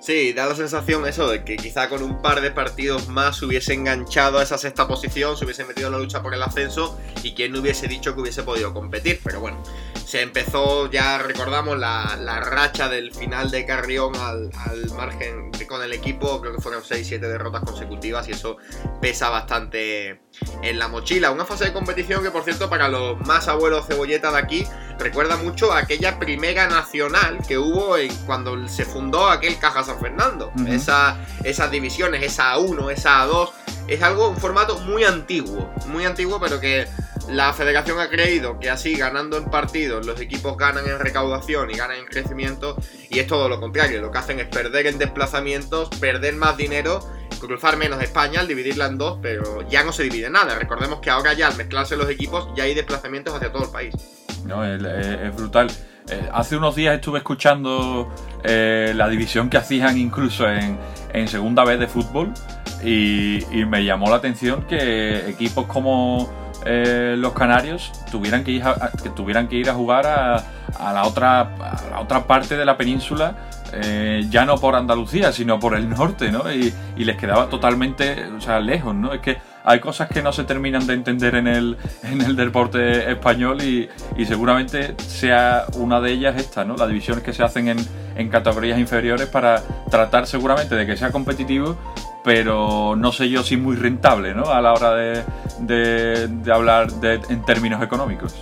Sí, 0.00 0.32
da 0.32 0.46
la 0.46 0.54
sensación 0.54 1.06
eso 1.06 1.28
de 1.28 1.44
que 1.44 1.58
quizá 1.58 1.90
con 1.90 2.02
un 2.02 2.22
par 2.22 2.40
de 2.40 2.50
partidos 2.50 3.08
más 3.08 3.36
se 3.36 3.44
hubiese 3.44 3.74
enganchado 3.74 4.38
a 4.38 4.42
esa 4.42 4.56
sexta 4.56 4.88
posición, 4.88 5.36
se 5.36 5.44
hubiese 5.44 5.66
metido 5.66 5.88
en 5.88 5.92
la 5.92 5.98
lucha 5.98 6.22
por 6.22 6.32
el 6.32 6.42
ascenso 6.42 6.98
y 7.22 7.34
quien 7.34 7.52
no 7.52 7.60
hubiese 7.60 7.86
dicho 7.86 8.14
que 8.14 8.22
hubiese 8.22 8.42
podido 8.42 8.72
competir. 8.72 9.20
Pero 9.22 9.40
bueno, 9.40 9.62
se 10.10 10.22
empezó, 10.22 10.90
ya 10.90 11.18
recordamos, 11.18 11.78
la, 11.78 12.40
racha 12.40 12.88
del 12.88 13.14
final 13.14 13.52
de 13.52 13.64
Carrión 13.64 14.12
al, 14.16 14.50
margen 14.96 15.52
con 15.68 15.84
el 15.84 15.92
equipo, 15.92 16.40
creo 16.40 16.56
que 16.56 16.60
fueron 16.60 16.82
6-7 16.82 17.20
derrotas 17.20 17.62
consecutivas 17.62 18.26
y 18.26 18.32
eso 18.32 18.56
pesa 19.00 19.30
bastante 19.30 20.20
en 20.62 20.78
la 20.80 20.88
mochila. 20.88 21.30
Una 21.30 21.44
fase 21.44 21.66
de 21.66 21.72
competición 21.72 22.24
que, 22.24 22.32
por 22.32 22.42
cierto, 22.42 22.68
para 22.68 22.88
los 22.88 23.20
más 23.20 23.46
abuelos 23.46 23.86
cebolleta 23.86 24.32
de 24.32 24.38
aquí, 24.38 24.66
recuerda 24.98 25.36
mucho 25.36 25.72
a 25.72 25.78
aquella 25.78 26.18
primera 26.18 26.66
nacional 26.66 27.38
que 27.46 27.56
hubo 27.56 27.96
en, 27.96 28.12
cuando 28.26 28.66
se 28.66 28.84
fundó 28.84 29.28
aquel 29.28 29.60
Caja 29.60 29.84
San 29.84 30.00
Fernando. 30.00 30.50
esas 31.44 31.70
divisiones, 31.70 32.24
esa 32.24 32.56
A1, 32.56 32.90
esa 32.90 33.24
A2, 33.24 33.52
es 33.86 34.02
algo, 34.02 34.30
un 34.30 34.36
formato 34.38 34.76
muy 34.80 35.04
antiguo, 35.04 35.72
muy 35.86 36.04
antiguo, 36.04 36.40
pero 36.40 36.58
que 36.58 36.88
la 37.30 37.52
federación 37.52 37.98
ha 38.00 38.08
creído 38.08 38.58
que 38.58 38.70
así 38.70 38.94
ganando 38.94 39.36
en 39.36 39.44
partidos 39.44 40.06
los 40.06 40.20
equipos 40.20 40.56
ganan 40.56 40.86
en 40.86 40.98
recaudación 40.98 41.70
y 41.70 41.74
ganan 41.74 41.98
en 41.98 42.06
crecimiento 42.06 42.76
y 43.08 43.18
es 43.18 43.26
todo 43.26 43.48
lo 43.48 43.60
contrario, 43.60 44.00
lo 44.00 44.10
que 44.10 44.18
hacen 44.18 44.40
es 44.40 44.48
perder 44.48 44.86
en 44.86 44.98
desplazamientos, 44.98 45.88
perder 46.00 46.34
más 46.34 46.56
dinero, 46.56 47.00
cruzar 47.40 47.76
menos 47.76 48.02
España 48.02 48.40
al 48.40 48.48
dividirla 48.48 48.86
en 48.86 48.98
dos, 48.98 49.18
pero 49.22 49.66
ya 49.68 49.84
no 49.84 49.92
se 49.92 50.04
divide 50.04 50.28
nada. 50.28 50.58
Recordemos 50.58 51.00
que 51.00 51.10
ahora 51.10 51.32
ya 51.32 51.48
al 51.48 51.56
mezclarse 51.56 51.96
los 51.96 52.08
equipos 52.10 52.48
ya 52.56 52.64
hay 52.64 52.74
desplazamientos 52.74 53.34
hacia 53.34 53.52
todo 53.52 53.64
el 53.64 53.70
país. 53.70 53.94
No, 54.44 54.64
es, 54.64 55.36
brutal. 55.36 55.70
Eh, 56.08 56.28
hace 56.32 56.56
unos 56.56 56.74
días 56.74 56.94
estuve 56.94 57.18
escuchando 57.18 58.12
eh, 58.42 58.92
la 58.96 59.08
división 59.08 59.48
que 59.48 59.58
hacían 59.58 59.96
incluso 59.96 60.48
en, 60.48 60.78
segunda 61.28 61.64
vez 61.64 61.78
de 61.78 61.86
fútbol 61.86 62.32
y 62.82 63.44
me 63.68 63.84
llamó 63.84 64.08
la 64.08 64.16
atención 64.16 64.62
que 64.66 65.28
equipos 65.28 65.66
como 65.66 66.40
eh, 66.64 67.14
los 67.18 67.32
canarios 67.32 67.92
tuvieran 68.10 68.44
que 68.44 68.50
ir 68.52 68.62
a, 68.64 68.90
que 69.02 69.10
tuvieran 69.10 69.48
que 69.48 69.56
ir 69.56 69.70
a 69.70 69.74
jugar 69.74 70.06
a, 70.06 70.92
la 70.92 71.04
otra, 71.04 71.40
a 71.40 71.90
la 71.90 72.00
otra 72.00 72.26
parte 72.26 72.56
de 72.56 72.64
la 72.64 72.76
península, 72.76 73.34
eh, 73.72 74.26
ya 74.28 74.44
no 74.44 74.58
por 74.58 74.74
Andalucía, 74.74 75.32
sino 75.32 75.58
por 75.58 75.74
el 75.76 75.88
norte, 75.88 76.30
¿no? 76.30 76.50
Y, 76.52 76.72
les 76.96 77.16
quedaba 77.16 77.48
totalmente 77.48 78.26
o 78.26 78.40
sea, 78.40 78.60
lejos, 78.60 78.94
¿no? 78.94 79.14
Es 79.14 79.20
que 79.20 79.38
hay 79.64 79.80
cosas 79.80 80.08
que 80.08 80.22
no 80.22 80.32
se 80.32 80.44
terminan 80.44 80.86
de 80.86 80.94
entender 80.94 81.34
en 81.34 81.46
el, 81.46 81.78
en 82.02 82.20
el 82.20 82.36
deporte 82.36 83.10
español 83.10 83.62
y, 83.62 83.88
y 84.16 84.26
seguramente 84.26 84.94
sea 84.98 85.64
una 85.74 86.00
de 86.00 86.12
ellas 86.12 86.36
esta, 86.36 86.64
¿no? 86.64 86.76
Las 86.76 86.88
divisiones 86.88 87.24
que 87.24 87.32
se 87.32 87.42
hacen 87.42 87.68
en, 87.68 87.78
en 88.16 88.28
categorías 88.28 88.78
inferiores 88.78 89.26
para 89.28 89.62
tratar 89.90 90.26
seguramente 90.26 90.74
de 90.74 90.86
que 90.86 90.96
sea 90.96 91.10
competitivo, 91.10 91.76
pero 92.24 92.94
no 92.96 93.12
sé 93.12 93.28
yo 93.28 93.42
si 93.42 93.56
muy 93.56 93.76
rentable 93.76 94.34
¿no? 94.34 94.50
a 94.50 94.60
la 94.60 94.72
hora 94.72 94.94
de, 94.94 96.28
hablar 96.52 96.88
en 97.02 97.44
términos 97.44 97.82
económicos. 97.82 98.34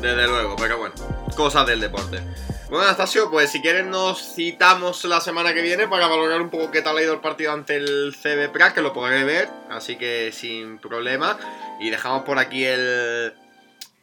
Desde 0.00 0.26
luego, 0.26 0.56
pero 0.56 0.78
bueno, 0.78 0.94
cosas 1.36 1.66
del 1.66 1.80
deporte. 1.80 2.20
Bueno, 2.68 2.84
Anastasio, 2.84 3.30
pues 3.30 3.50
si 3.50 3.60
quieres 3.60 3.86
nos 3.86 4.34
citamos 4.34 5.04
la 5.04 5.20
semana 5.20 5.54
que 5.54 5.62
viene 5.62 5.86
para 5.86 6.08
valorar 6.08 6.40
un 6.40 6.50
poco 6.50 6.70
qué 6.70 6.82
tal 6.82 6.96
ha 6.96 7.02
ido 7.02 7.14
el 7.14 7.20
partido 7.20 7.52
ante 7.52 7.76
el 7.76 8.16
CB 8.20 8.50
Prague, 8.50 8.74
que 8.74 8.82
lo 8.82 8.92
podré 8.92 9.22
ver, 9.24 9.48
así 9.70 9.96
que 9.96 10.32
sin 10.32 10.78
problema. 10.78 11.38
Y 11.80 11.90
dejamos 11.90 12.24
por 12.24 12.38
aquí 12.38 12.64
el, 12.64 13.32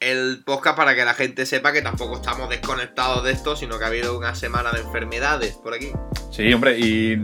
el 0.01 0.41
podcast 0.43 0.75
para 0.75 0.95
que 0.95 1.05
la 1.05 1.13
gente 1.13 1.45
sepa 1.45 1.71
que 1.71 1.81
tampoco 1.81 2.15
estamos 2.15 2.49
desconectados 2.49 3.23
de 3.23 3.31
esto, 3.31 3.55
sino 3.55 3.77
que 3.77 3.85
ha 3.85 3.87
habido 3.87 4.17
una 4.17 4.33
semana 4.35 4.71
de 4.71 4.81
enfermedades 4.81 5.53
por 5.53 5.75
aquí. 5.75 5.91
Sí, 6.31 6.51
hombre, 6.51 6.77
y, 6.79 7.21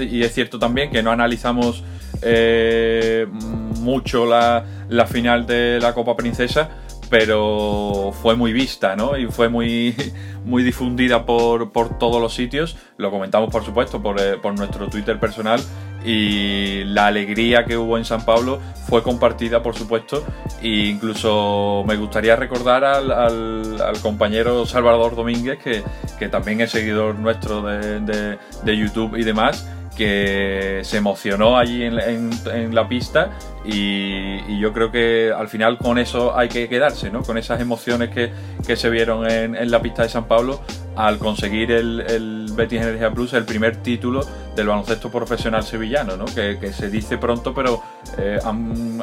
y 0.00 0.22
es 0.22 0.34
cierto 0.34 0.58
también 0.58 0.90
que 0.90 1.02
no 1.02 1.12
analizamos 1.12 1.84
eh, 2.22 3.26
mucho 3.30 4.26
la, 4.26 4.64
la 4.88 5.06
final 5.06 5.46
de 5.46 5.78
la 5.80 5.94
Copa 5.94 6.16
Princesa, 6.16 6.70
pero 7.08 8.12
fue 8.20 8.34
muy 8.34 8.52
vista, 8.52 8.96
¿no? 8.96 9.16
Y 9.16 9.26
fue 9.26 9.48
muy, 9.48 9.94
muy 10.44 10.64
difundida 10.64 11.24
por, 11.24 11.70
por 11.70 11.98
todos 11.98 12.20
los 12.20 12.34
sitios. 12.34 12.76
Lo 12.96 13.12
comentamos, 13.12 13.48
por 13.50 13.64
supuesto, 13.64 14.02
por, 14.02 14.20
eh, 14.20 14.38
por 14.42 14.58
nuestro 14.58 14.88
Twitter 14.88 15.20
personal 15.20 15.60
y 16.04 16.84
la 16.84 17.06
alegría 17.06 17.64
que 17.64 17.76
hubo 17.76 17.98
en 17.98 18.04
San 18.04 18.24
Pablo 18.24 18.60
fue 18.88 19.02
compartida, 19.02 19.62
por 19.62 19.76
supuesto, 19.76 20.24
e 20.60 20.88
incluso 20.88 21.84
me 21.86 21.96
gustaría 21.96 22.36
recordar 22.36 22.84
al, 22.84 23.78
compañero 24.02 24.66
Salvador 24.66 25.14
Domínguez, 25.14 25.58
que, 25.58 25.82
que, 26.18 26.28
también 26.28 26.60
es 26.60 26.70
seguidor 26.70 27.14
nuestro 27.16 27.62
de, 27.62 28.38
de 28.64 28.76
YouTube 28.76 29.16
y 29.16 29.22
demás, 29.22 29.66
que 29.96 30.80
se 30.84 30.96
emocionó 30.96 31.58
allí 31.58 31.82
en, 31.82 32.74
la 32.74 32.88
pista 32.88 33.30
y, 33.64 34.58
yo 34.58 34.72
creo 34.72 34.90
que 34.90 35.32
al 35.36 35.48
final 35.48 35.78
con 35.78 35.98
eso 35.98 36.36
hay 36.36 36.48
que 36.48 36.68
quedarse, 36.68 37.10
¿no? 37.10 37.22
Con 37.22 37.36
esas 37.36 37.60
emociones 37.60 38.10
que, 38.10 38.76
se 38.76 38.90
vieron 38.90 39.30
en, 39.30 39.70
la 39.70 39.82
pista 39.82 40.02
de 40.02 40.08
San 40.08 40.24
Pablo 40.24 40.60
al 40.96 41.18
conseguir 41.18 41.72
el, 41.72 42.00
el, 42.00 42.46
Betis 42.54 42.80
Energía 42.80 43.10
Plus, 43.10 43.32
el 43.34 43.44
primer 43.44 43.76
título 43.76 44.22
del 44.54 44.66
baloncesto 44.66 45.10
profesional 45.10 45.62
sevillano, 45.62 46.16
¿no? 46.16 46.24
Que, 46.26 46.72
se 46.72 46.90
dice 46.90 47.18
pronto, 47.18 47.54
pero 47.54 47.82
eh, 48.18 48.38
han, 48.44 49.00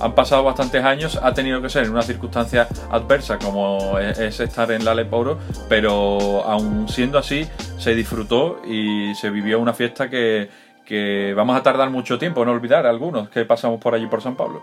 han 0.00 0.14
pasado 0.14 0.44
bastantes 0.44 0.84
años, 0.84 1.18
ha 1.22 1.34
tenido 1.34 1.60
que 1.60 1.68
ser 1.68 1.84
en 1.84 1.90
una 1.90 2.02
circunstancia 2.02 2.68
adversa 2.90 3.38
como 3.38 3.98
es, 3.98 4.40
estar 4.40 4.70
en 4.72 4.84
la 4.84 4.94
Leporo, 4.94 5.38
pero 5.68 6.44
aún 6.44 6.88
siendo 6.88 7.18
así, 7.18 7.46
se 7.78 7.94
disfrutó 7.94 8.62
y 8.66 9.14
se 9.14 9.30
vivió 9.30 9.58
una 9.58 9.74
fiesta 9.74 10.08
que, 10.08 10.48
que 10.84 11.34
vamos 11.34 11.56
a 11.56 11.62
tardar 11.62 11.90
mucho 11.90 12.18
tiempo 12.18 12.42
en 12.42 12.48
olvidar 12.48 12.86
algunos 12.86 13.28
que 13.30 13.44
pasamos 13.44 13.80
por 13.80 13.94
allí 13.94 14.06
por 14.06 14.22
San 14.22 14.36
Pablo. 14.36 14.62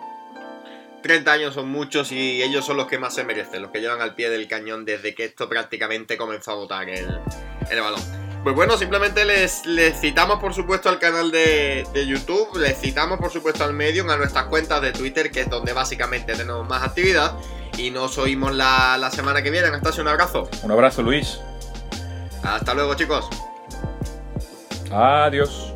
30 1.01 1.31
años 1.31 1.53
son 1.53 1.69
muchos 1.69 2.11
y 2.11 2.41
ellos 2.41 2.65
son 2.65 2.77
los 2.77 2.87
que 2.87 2.97
más 2.97 3.13
se 3.13 3.23
merecen, 3.23 3.61
los 3.61 3.69
que 3.69 3.79
llevan 3.79 4.01
al 4.01 4.15
pie 4.15 4.29
del 4.29 4.47
cañón 4.47 4.85
desde 4.85 5.13
que 5.13 5.25
esto 5.25 5.47
prácticamente 5.47 6.17
comenzó 6.17 6.51
a 6.51 6.55
botar 6.55 6.89
el, 6.89 7.05
el 7.69 7.79
balón. 7.79 8.24
Pues 8.45 8.55
bueno, 8.55 8.77
simplemente 8.77 9.25
les, 9.25 9.65
les, 9.65 9.99
citamos 9.99 10.39
por 10.39 10.53
supuesto 10.53 10.87
al 10.87 10.99
canal 10.99 11.31
de, 11.31 11.83
de, 11.91 12.05
YouTube, 12.05 12.55
les 12.57 12.79
citamos 12.79 13.17
por 13.17 13.31
supuesto 13.31 13.63
al 13.63 13.73
Medium, 13.73 14.07
a 14.11 14.17
nuestras 14.17 14.45
cuentas 14.45 14.83
de 14.83 14.91
Twitter, 14.91 15.31
que 15.31 15.41
es 15.41 15.49
donde 15.49 15.73
básicamente 15.73 16.35
tenemos 16.35 16.69
más 16.69 16.83
actividad. 16.83 17.33
Y 17.75 17.89
nos 17.89 18.19
oímos 18.19 18.53
la, 18.53 18.99
la 18.99 19.09
semana 19.09 19.41
que 19.41 19.49
viene. 19.49 19.69
Hasta 19.69 19.99
un 19.99 20.09
abrazo. 20.09 20.47
Un 20.61 20.71
abrazo, 20.71 21.01
Luis. 21.01 21.39
Hasta 22.43 22.75
luego, 22.75 22.93
chicos. 22.93 23.27
Adiós. 24.91 25.73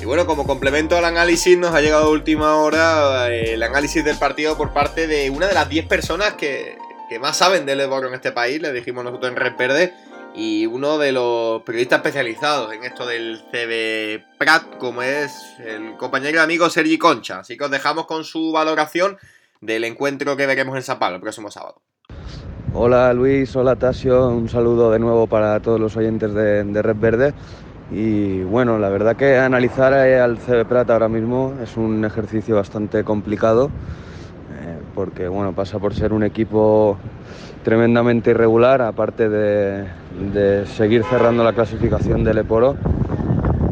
Y 0.00 0.06
bueno, 0.06 0.24
como 0.24 0.46
complemento 0.46 0.96
al 0.96 1.04
análisis, 1.04 1.58
nos 1.58 1.74
ha 1.74 1.82
llegado 1.82 2.06
a 2.06 2.08
última 2.08 2.56
hora 2.56 3.28
eh, 3.28 3.52
el 3.52 3.62
análisis 3.62 4.02
del 4.02 4.16
partido 4.16 4.56
por 4.56 4.72
parte 4.72 5.06
de 5.06 5.28
una 5.28 5.48
de 5.48 5.54
las 5.54 5.68
10 5.68 5.86
personas 5.86 6.32
que, 6.32 6.78
más 7.20 7.36
saben 7.36 7.66
del 7.66 7.78
Eboro 7.82 8.08
en 8.08 8.14
este 8.14 8.32
país, 8.32 8.62
le 8.62 8.72
dijimos 8.72 9.04
nosotros 9.04 9.30
en 9.30 9.36
Red 9.36 9.56
Verde, 9.58 9.94
y 10.38 10.66
uno 10.66 10.98
de 10.98 11.10
los 11.10 11.62
periodistas 11.62 11.98
especializados 11.98 12.72
en 12.72 12.84
esto 12.84 13.04
del 13.04 13.40
CB 13.50 14.38
Prat, 14.38 14.76
como 14.78 15.02
es 15.02 15.32
el 15.58 15.96
compañero 15.96 16.36
y 16.36 16.40
amigo 16.40 16.70
Sergi 16.70 16.96
Concha. 16.96 17.40
Así 17.40 17.56
que 17.56 17.64
os 17.64 17.70
dejamos 17.72 18.06
con 18.06 18.22
su 18.22 18.52
valoración 18.52 19.18
del 19.60 19.82
encuentro 19.82 20.36
que 20.36 20.46
veremos 20.46 20.76
en 20.76 20.82
San 20.84 21.00
Pablo 21.00 21.16
el 21.16 21.22
próximo 21.22 21.50
sábado. 21.50 21.82
Hola 22.72 23.12
Luis, 23.14 23.56
hola 23.56 23.74
Tasio, 23.74 24.28
un 24.28 24.48
saludo 24.48 24.92
de 24.92 25.00
nuevo 25.00 25.26
para 25.26 25.58
todos 25.58 25.80
los 25.80 25.96
oyentes 25.96 26.32
de, 26.32 26.82
Red 26.82 26.96
Verde. 26.98 27.34
Y 27.90 28.42
bueno, 28.42 28.78
la 28.78 28.90
verdad 28.90 29.16
que 29.16 29.38
analizar 29.38 29.92
al 29.92 30.38
CB 30.38 30.66
Prat 30.66 30.88
ahora 30.90 31.08
mismo 31.08 31.54
es 31.60 31.76
un 31.76 32.04
ejercicio 32.04 32.54
bastante 32.54 33.02
complicado, 33.02 33.72
eh, 34.60 34.78
porque 34.94 35.26
bueno, 35.26 35.52
pasa 35.52 35.80
por 35.80 35.94
ser 35.94 36.12
un 36.12 36.22
equipo 36.22 36.96
tremendamente 37.64 38.30
irregular, 38.30 38.82
aparte 38.82 39.28
de, 39.28 39.86
de 40.18 40.66
seguir 40.66 41.04
cerrando 41.04 41.44
la 41.44 41.52
clasificación 41.52 42.24
del 42.24 42.38
Eporo. 42.38 42.76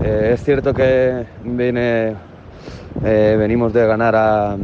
Eh, 0.03 0.31
es 0.35 0.43
cierto 0.43 0.73
que 0.73 1.27
viene, 1.45 2.15
eh, 3.05 3.37
venimos 3.39 3.73
de 3.73 3.87
ganar 3.87 4.15
a, 4.15 4.57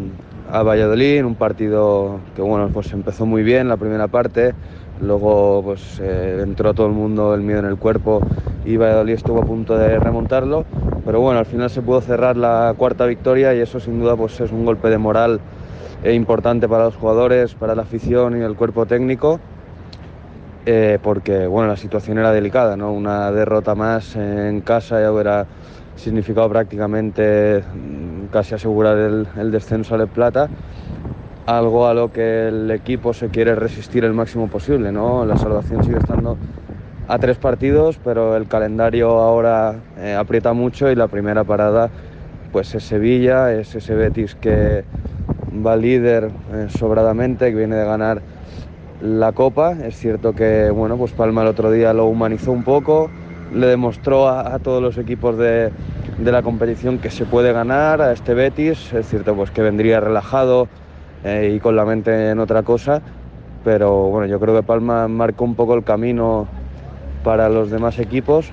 a 0.53 0.62
Valladolid, 0.62 1.25
un 1.25 1.35
partido 1.35 2.21
que 2.37 2.42
bueno, 2.42 2.68
pues 2.68 2.92
empezó 2.92 3.25
muy 3.25 3.42
bien 3.42 3.68
la 3.68 3.79
primera 3.79 4.09
parte, 4.09 4.53
luego 5.01 5.62
pues 5.64 5.99
eh, 6.01 6.40
entró 6.42 6.75
todo 6.75 6.87
el 6.87 6.92
mundo 6.92 7.35
el 7.35 7.40
miedo 7.40 7.61
en 7.61 7.66
el 7.66 7.77
cuerpo 7.77 8.21
y 8.64 8.77
Valladolid 8.77 9.14
estuvo 9.14 9.40
a 9.40 9.45
punto 9.47 9.77
de 9.77 9.99
remontarlo, 9.99 10.64
pero 11.07 11.21
bueno, 11.21 11.40
al 11.40 11.47
final 11.47 11.71
se 11.71 11.81
pudo 11.83 12.03
cerrar 12.03 12.37
la 12.37 12.75
cuarta 12.77 13.07
victoria 13.07 13.55
y 13.55 13.61
eso 13.61 13.81
sin 13.81 13.99
duda 13.99 14.14
pues 14.14 14.38
es 14.40 14.53
un 14.53 14.64
golpe 14.64 14.88
de 14.90 14.99
moral 14.99 15.40
eh, 16.05 16.12
importante 16.12 16.68
para 16.68 16.85
los 16.85 16.97
jugadores, 16.97 17.55
para 17.55 17.75
la 17.75 17.83
afición 17.83 18.38
y 18.38 18.42
el 18.42 18.55
cuerpo 18.55 18.85
técnico, 18.87 19.40
eh, 20.64 20.98
porque 21.03 21.46
bueno, 21.46 21.68
la 21.68 21.77
situación 21.77 22.18
era 22.18 22.33
delicada, 22.33 22.77
¿no? 22.77 22.92
Una 22.92 23.33
derrota 23.33 23.75
más 23.75 24.14
en 24.16 24.61
casa 24.61 25.01
ya 25.01 25.12
hubiera 25.12 25.46
significado 25.96 26.48
prácticamente 26.48 27.62
mm, 27.62 28.27
casi 28.33 28.55
asegurar 28.55 28.96
el, 28.96 29.51
descenso 29.51 29.94
al 29.94 30.09
Plata 30.09 30.48
algo 31.46 31.88
a 31.88 31.94
lo 31.94 32.12
que 32.12 32.48
el 32.48 32.70
equipo 32.70 33.12
se 33.12 33.29
quiere 33.29 33.57
resistir 33.57 34.05
el 34.05 34.12
máximo 34.12 34.46
posible, 34.46 34.92
¿no? 34.92 35.27
La 35.27 35.37
salvación 35.37 35.83
sigue 35.83 35.98
estando 35.98 36.37
a 37.09 37.18
tres 37.18 37.37
partidos, 37.37 37.98
pero 38.05 38.37
el 38.37 38.46
calendario 38.46 39.18
ahora 39.18 39.75
eh, 39.98 40.14
aprieta 40.14 40.53
mucho 40.53 40.88
y 40.90 40.94
la 40.94 41.09
primera 41.09 41.42
parada 41.42 41.90
pues 42.53 42.75
es 42.75 42.85
Sevilla, 42.85 43.53
es 43.53 43.75
ese 43.75 43.94
Betis 43.94 44.37
que 44.37 44.85
va 45.66 45.77
líder 45.77 46.31
eh, 46.53 46.66
sobradamente, 46.68 47.51
que 47.51 47.57
viene 47.57 47.77
de 47.77 47.85
ganar 47.85 48.22
la 49.02 49.32
Copa. 49.32 49.72
Es 49.82 49.96
cierto 49.96 50.34
que 50.34 50.70
bueno, 50.70 50.96
pues 50.96 51.12
Palma 51.12 51.42
el 51.42 51.48
otro 51.48 51.70
día 51.70 51.92
lo 51.92 52.06
humanizó 52.06 52.52
un 52.52 52.62
poco, 52.62 53.10
le 53.52 53.66
demostró 53.66 54.28
a, 54.28 54.58
todos 54.60 54.82
los 54.82 54.96
equipos 54.96 55.36
de, 55.36 55.70
de, 56.18 56.32
la 56.32 56.42
competición 56.42 56.98
que 56.98 57.10
se 57.10 57.24
puede 57.24 57.52
ganar 57.52 58.00
a 58.00 58.12
este 58.12 58.34
Betis. 58.34 58.92
Es 58.92 59.08
cierto 59.08 59.34
pues 59.34 59.50
que 59.50 59.62
vendría 59.62 60.00
relajado 60.00 60.68
eh, 61.24 61.52
y 61.56 61.60
con 61.60 61.76
la 61.76 61.84
mente 61.84 62.30
en 62.30 62.38
otra 62.38 62.62
cosa, 62.62 63.02
pero 63.64 64.08
bueno, 64.08 64.26
yo 64.26 64.40
creo 64.40 64.56
que 64.56 64.62
Palma 64.62 65.06
marcó 65.08 65.44
un 65.44 65.54
poco 65.54 65.74
el 65.74 65.84
camino 65.84 66.48
para 67.22 67.48
los 67.48 67.70
demás 67.70 67.98
equipos 68.00 68.50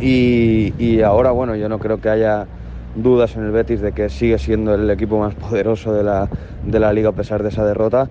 y, 0.00 0.72
y, 0.78 1.02
ahora 1.02 1.30
bueno, 1.32 1.54
yo 1.54 1.68
no 1.68 1.78
creo 1.78 2.00
que 2.00 2.08
haya 2.08 2.46
dudas 2.94 3.36
en 3.36 3.44
el 3.44 3.50
Betis 3.50 3.80
de 3.82 3.92
que 3.92 4.08
sigue 4.08 4.38
siendo 4.38 4.74
el 4.74 4.88
equipo 4.90 5.18
más 5.18 5.34
poderoso 5.34 5.92
de 5.92 6.02
la, 6.02 6.28
de 6.64 6.80
la 6.80 6.92
liga 6.92 7.10
a 7.10 7.12
pesar 7.12 7.42
de 7.42 7.50
esa 7.50 7.64
derrota, 7.64 8.08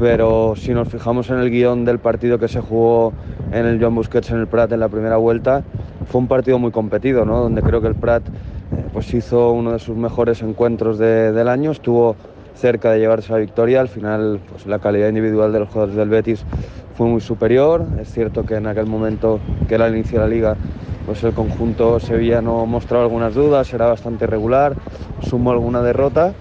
pero 0.00 0.54
si 0.56 0.72
nos 0.72 0.88
fijamos 0.88 1.28
en 1.28 1.40
el 1.40 1.50
guion 1.50 1.84
del 1.84 1.98
partido 1.98 2.38
que 2.38 2.48
se 2.48 2.62
jugó 2.62 3.12
en 3.52 3.66
el 3.66 3.78
Joan 3.78 3.94
Busquets 3.94 4.30
en 4.30 4.38
el 4.38 4.46
Prat 4.46 4.72
en 4.72 4.80
la 4.80 4.88
primera 4.88 5.18
vuelta, 5.18 5.62
fue 6.06 6.22
un 6.22 6.26
partido 6.26 6.58
muy 6.58 6.70
competido, 6.70 7.26
¿no? 7.26 7.38
donde 7.40 7.60
creo 7.60 7.82
que 7.82 7.88
el 7.88 7.94
Prat 7.94 8.22
eh, 8.26 8.86
pues 8.94 9.12
hizo 9.12 9.52
uno 9.52 9.72
de 9.72 9.78
sus 9.78 9.98
mejores 9.98 10.40
encuentros 10.40 10.96
de, 10.96 11.32
del 11.32 11.48
año, 11.48 11.70
estuvo 11.70 12.16
cerca 12.54 12.92
de 12.92 13.00
llevarse 13.00 13.30
la 13.30 13.38
victoria. 13.38 13.82
Al 13.82 13.88
final, 13.88 14.40
pues, 14.50 14.66
la 14.66 14.78
calidad 14.78 15.08
individual 15.08 15.52
de 15.52 15.60
los 15.60 15.68
jugadores 15.68 15.96
del 15.96 16.08
Betis 16.08 16.44
fue 16.94 17.06
muy 17.06 17.20
superior. 17.20 17.84
Es 18.00 18.10
cierto 18.10 18.46
que 18.46 18.54
en 18.54 18.68
aquel 18.68 18.86
momento, 18.86 19.38
que 19.68 19.74
era 19.74 19.86
el 19.86 19.96
inicio 19.96 20.18
de 20.18 20.24
la 20.26 20.34
liga, 20.34 20.56
pues 21.04 21.22
el 21.24 21.34
conjunto 21.34 22.00
sevillano 22.00 22.64
mostraba 22.64 23.04
algunas 23.04 23.34
dudas, 23.34 23.70
era 23.74 23.86
bastante 23.86 24.26
regular, 24.26 24.74
sumó 25.28 25.50
alguna 25.50 25.82
derrota 25.82 26.32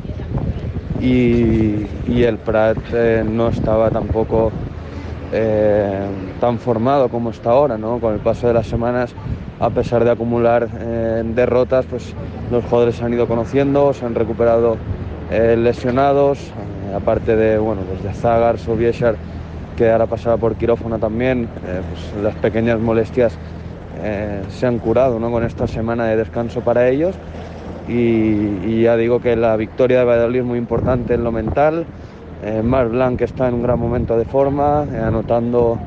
y, 1.01 2.23
el 2.23 2.37
Prat 2.37 2.77
eh, 2.91 3.23
no 3.25 3.47
estaba 3.49 3.89
tampoco 3.89 4.51
eh, 5.31 6.05
tan 6.39 6.59
formado 6.59 7.09
como 7.09 7.29
está 7.29 7.51
ahora, 7.51 7.77
¿no? 7.77 7.99
Con 7.99 8.13
el 8.13 8.19
paso 8.19 8.47
de 8.47 8.53
las 8.53 8.67
semanas, 8.67 9.13
a 9.59 9.69
pesar 9.69 10.03
de 10.03 10.11
acumular 10.11 10.67
eh, 10.79 11.23
derrotas, 11.25 11.85
pues 11.85 12.13
los 12.51 12.63
jugadores 12.65 12.95
se 12.95 13.05
han 13.05 13.13
ido 13.13 13.27
conociendo, 13.27 13.93
se 13.93 14.05
han 14.05 14.15
recuperado 14.15 14.77
lesionados, 15.29 16.39
aparte 16.95 17.35
de, 17.35 17.59
bueno, 17.59 17.83
pues 17.87 18.01
de 18.01 18.11
Zagar, 18.19 18.57
Sobieshar, 18.57 19.15
que 19.77 19.91
ahora 19.91 20.07
pasaba 20.07 20.37
por 20.37 20.55
quirófano 20.55 20.97
también, 20.97 21.47
pues 21.63 22.23
las 22.23 22.33
pequeñas 22.33 22.79
molestias 22.79 23.37
se 24.49 24.65
han 24.65 24.79
curado 24.79 25.19
¿no? 25.19 25.29
con 25.29 25.43
esta 25.43 25.67
semana 25.67 26.07
de 26.07 26.15
descanso 26.15 26.61
para 26.61 26.87
ellos. 26.89 27.13
Y, 27.89 28.81
ya 28.83 28.95
digo 28.95 29.19
que 29.19 29.35
la 29.35 29.55
victoria 29.57 29.99
de 29.99 30.05
Valladolid 30.05 30.39
es 30.39 30.45
muy 30.45 30.57
importante 30.57 31.15
en 31.15 31.23
lo 31.23 31.31
mental. 31.31 31.85
Eh, 32.43 32.61
Marc 32.63 32.91
Blanc 32.91 33.19
está 33.21 33.47
en 33.47 33.55
un 33.55 33.63
gran 33.63 33.79
momento 33.79 34.17
de 34.17 34.25
forma, 34.25 34.83
anotando, 34.83 35.77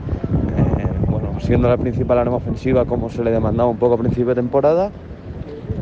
bueno, 1.09 1.41
siendo 1.41 1.69
la 1.69 1.77
principal 1.77 2.19
arma 2.19 2.37
ofensiva 2.37 2.85
como 2.85 3.09
se 3.09 3.25
le 3.25 3.31
demandaba 3.31 3.71
un 3.71 3.79
poco 3.79 3.95
a 3.95 3.99
principio 3.99 4.29
de 4.29 4.35
temporada. 4.35 4.91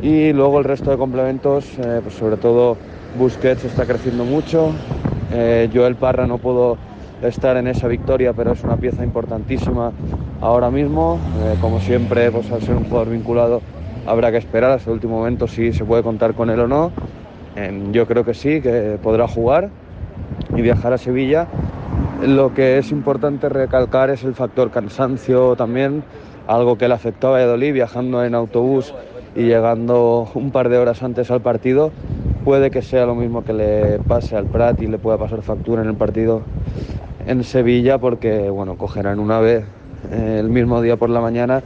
Y 0.03 0.33
luego 0.33 0.59
el 0.59 0.65
resto 0.65 0.91
de 0.91 0.99
complementos, 0.99 1.67
pues 2.03 2.15
sobre 2.15 2.37
todo 2.37 2.77
Busquets 3.19 3.65
está 3.65 3.87
creciendo 3.87 4.25
mucho. 4.25 4.73
Eh, 5.33 5.69
Joel 5.73 5.97
Parra 5.97 6.27
no 6.27 6.39
pudo 6.39 6.77
estar 7.23 7.57
en 7.57 7.69
esa 7.69 7.89
victoria, 7.89 8.33
pero 8.33 8.53
es 8.53 8.65
una 8.65 8.77
pieza 8.77 9.05
importantísima 9.05 9.93
ahora 10.41 10.71
mismo. 10.71 11.19
Eh, 11.45 11.57
como 11.61 11.81
siempre, 11.81 12.31
pues 12.31 12.51
al 12.51 12.63
ser 12.63 12.77
un 12.77 12.85
jugador 12.85 13.11
vinculado, 13.11 13.63
habrá 14.07 14.31
que 14.31 14.39
esperar 14.39 14.73
hasta 14.73 14.91
el 14.91 14.95
último 14.95 15.19
momento 15.19 15.47
si 15.47 15.73
se 15.73 15.85
puede 15.85 16.03
contar 16.03 16.35
con 16.35 16.51
él 16.51 16.61
o 16.61 16.69
no. 16.69 16.93
Eh, 17.57 17.89
yo 17.93 18.07
creo 18.07 18.25
que 18.25 18.35
sí, 18.35 18.61
que 18.61 18.99
podrá 19.03 19.27
jugar 19.29 19.71
y 20.57 20.63
viajar 20.63 20.93
a 20.93 20.99
Sevilla. 20.99 21.47
Lo 22.23 22.55
que 22.55 22.79
es 22.79 22.91
importante 22.91 23.49
recalcar 23.49 24.11
es 24.11 24.25
el 24.25 24.35
factor 24.35 24.71
cansancio 24.71 25.57
también, 25.57 26.03
algo 26.47 26.77
que 26.77 26.87
le 26.87 26.95
afectó 26.95 27.29
a 27.29 27.31
Valladolid 27.33 27.73
viajando 27.73 28.25
en 28.25 28.35
autobús 28.35 28.95
y 29.35 29.43
llegando 29.43 30.29
un 30.35 30.51
par 30.51 30.69
de 30.69 30.79
horas 30.79 31.03
antes 31.03 31.31
al 31.31 31.41
partido 31.41 31.93
puede 32.45 32.71
que 32.71 32.83
sea 32.83 33.07
lo 33.07 33.15
mismo 33.15 33.45
que 33.45 33.53
le 33.53 33.99
pase 34.01 34.37
al 34.37 34.47
Prat 34.47 34.81
y 34.83 34.87
le 34.87 34.99
pueda 34.99 35.19
pasar 35.19 35.43
factura 35.43 35.83
en 35.83 35.89
el 35.89 35.95
partido 35.95 36.43
en 37.27 37.45
Sevilla 37.45 37.99
porque 37.99 38.51
bueno, 38.51 38.77
cogerán 38.77 39.19
una 39.19 39.41
vez 39.41 39.65
eh, 40.11 40.39
el 40.41 40.49
mismo 40.49 40.81
día 40.81 40.97
por 40.97 41.11
la 41.11 41.21
mañana 41.21 41.63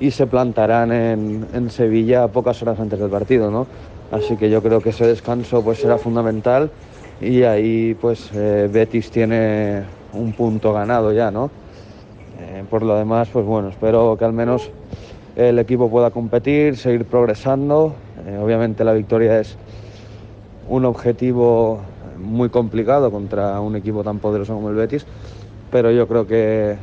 y 0.00 0.10
se 0.10 0.26
plantarán 0.26 0.90
en, 0.90 1.46
en, 1.52 1.70
Sevilla 1.70 2.28
pocas 2.28 2.60
horas 2.62 2.80
antes 2.80 2.98
del 2.98 3.10
partido, 3.10 3.50
¿no? 3.50 3.66
Así 4.10 4.36
que 4.36 4.50
yo 4.50 4.62
creo 4.62 4.80
que 4.80 4.90
ese 4.90 5.06
descanso 5.06 5.62
pues 5.62 5.78
será 5.78 5.98
fundamental 5.98 6.70
y 7.20 7.42
ahí 7.42 7.94
pues 8.00 8.30
eh, 8.32 8.68
Betis 8.72 9.10
tiene 9.10 9.82
un 10.14 10.32
punto 10.32 10.72
ganado 10.72 11.12
ya, 11.12 11.30
¿no? 11.30 11.50
Eh, 12.40 12.64
por 12.68 12.82
lo 12.82 12.96
demás, 12.96 13.28
pues 13.30 13.44
bueno, 13.44 13.68
espero 13.68 14.16
que 14.18 14.24
al 14.24 14.32
menos 14.32 14.70
el 15.36 15.58
equipo 15.58 15.90
pueda 15.90 16.10
competir, 16.10 16.76
seguir 16.78 17.04
progresando. 17.04 17.94
obviamente 18.42 18.84
la 18.84 18.94
victoria 18.94 19.38
es 19.38 19.56
un 20.68 20.86
objetivo 20.86 21.80
muy 22.18 22.48
complicado 22.48 23.10
contra 23.10 23.60
un 23.60 23.76
equipo 23.76 24.02
tan 24.02 24.18
poderoso 24.18 24.54
como 24.54 24.70
el 24.70 24.76
Betis, 24.76 25.06
pero 25.70 25.90
yo 25.90 26.08
creo 26.08 26.26
que 26.26 26.76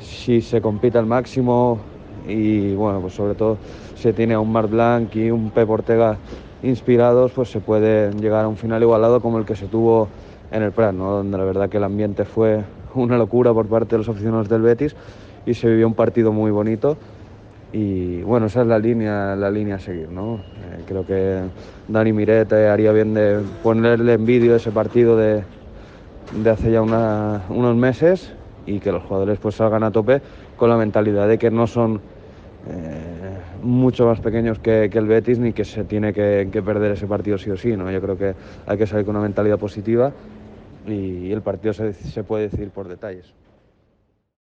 si 0.00 0.40
se 0.40 0.60
compite 0.60 0.98
al 0.98 1.06
máximo 1.06 1.78
y 2.26 2.74
bueno, 2.74 3.00
pues 3.00 3.14
sobre 3.14 3.34
todo 3.34 3.58
se 3.96 4.12
tiene 4.12 4.34
a 4.34 4.40
un 4.40 4.50
Marc 4.50 4.70
Blanc 4.70 5.14
y 5.16 5.30
un 5.30 5.50
Pep 5.50 5.68
Ortega 5.68 6.16
inspirados, 6.62 7.32
pues 7.32 7.50
se 7.50 7.60
puede 7.60 8.10
llegar 8.12 8.44
a 8.44 8.48
un 8.48 8.56
final 8.56 8.82
igualado 8.82 9.20
como 9.20 9.38
el 9.38 9.44
que 9.44 9.56
se 9.56 9.66
tuvo 9.66 10.08
en 10.50 10.62
el 10.62 10.72
Prat, 10.72 10.94
donde 10.94 11.36
la 11.36 11.44
verdad 11.44 11.68
que 11.68 11.76
el 11.76 11.84
ambiente 11.84 12.24
fue 12.24 12.64
una 12.94 13.18
locura 13.18 13.52
por 13.52 13.66
parte 13.66 13.94
de 13.94 13.98
los 13.98 14.08
aficionados 14.08 14.48
del 14.48 14.62
Betis 14.62 14.96
y 15.46 15.54
se 15.54 15.68
vivió 15.68 15.86
un 15.86 15.94
partido 15.94 16.32
muy 16.32 16.50
bonito 16.50 16.96
y 17.72 18.22
bueno, 18.22 18.46
esa 18.46 18.62
es 18.62 18.68
la 18.68 18.78
línea, 18.78 19.34
la 19.34 19.50
línea 19.50 19.76
a 19.76 19.78
seguir, 19.80 20.08
¿no? 20.08 20.36
Eh, 20.36 20.84
creo 20.86 21.04
que 21.04 21.40
Dani 21.88 22.12
Mirete 22.12 22.68
haría 22.68 22.92
bien 22.92 23.14
de 23.14 23.40
ponerle 23.64 24.12
en 24.12 24.24
vídeo 24.24 24.54
ese 24.54 24.70
partido 24.70 25.16
de, 25.16 25.42
de 26.40 26.50
hace 26.50 26.70
ya 26.70 26.82
unos 26.82 27.76
meses 27.76 28.32
y 28.64 28.78
que 28.78 28.92
los 28.92 29.02
jugadores 29.02 29.38
pues 29.40 29.56
salgan 29.56 29.82
a 29.82 29.90
tope 29.90 30.22
con 30.56 30.70
la 30.70 30.76
mentalidad 30.76 31.26
de 31.26 31.36
que 31.36 31.50
no 31.50 31.66
son 31.66 32.00
eh, 32.70 33.38
mucho 33.62 34.06
más 34.06 34.20
pequeños 34.20 34.58
que, 34.58 34.84
el 34.84 35.06
Betis 35.06 35.38
ni 35.38 35.52
que 35.52 35.64
se 35.64 35.84
tiene 35.84 36.12
que, 36.12 36.62
perder 36.64 36.92
ese 36.92 37.06
partido 37.06 37.38
sí 37.38 37.50
o 37.50 37.56
sí, 37.56 37.76
¿no? 37.76 37.90
Yo 37.90 38.00
creo 38.00 38.16
que 38.16 38.34
hay 38.66 38.78
que 38.78 38.86
salir 38.86 39.04
con 39.04 39.16
una 39.16 39.24
mentalidad 39.24 39.58
positiva 39.58 40.12
y 40.86 41.32
el 41.32 41.42
partido 41.42 41.72
se, 41.72 41.92
se 41.92 42.24
puede 42.24 42.44
decidir 42.44 42.70
por 42.70 42.88
detalles. 42.88 43.32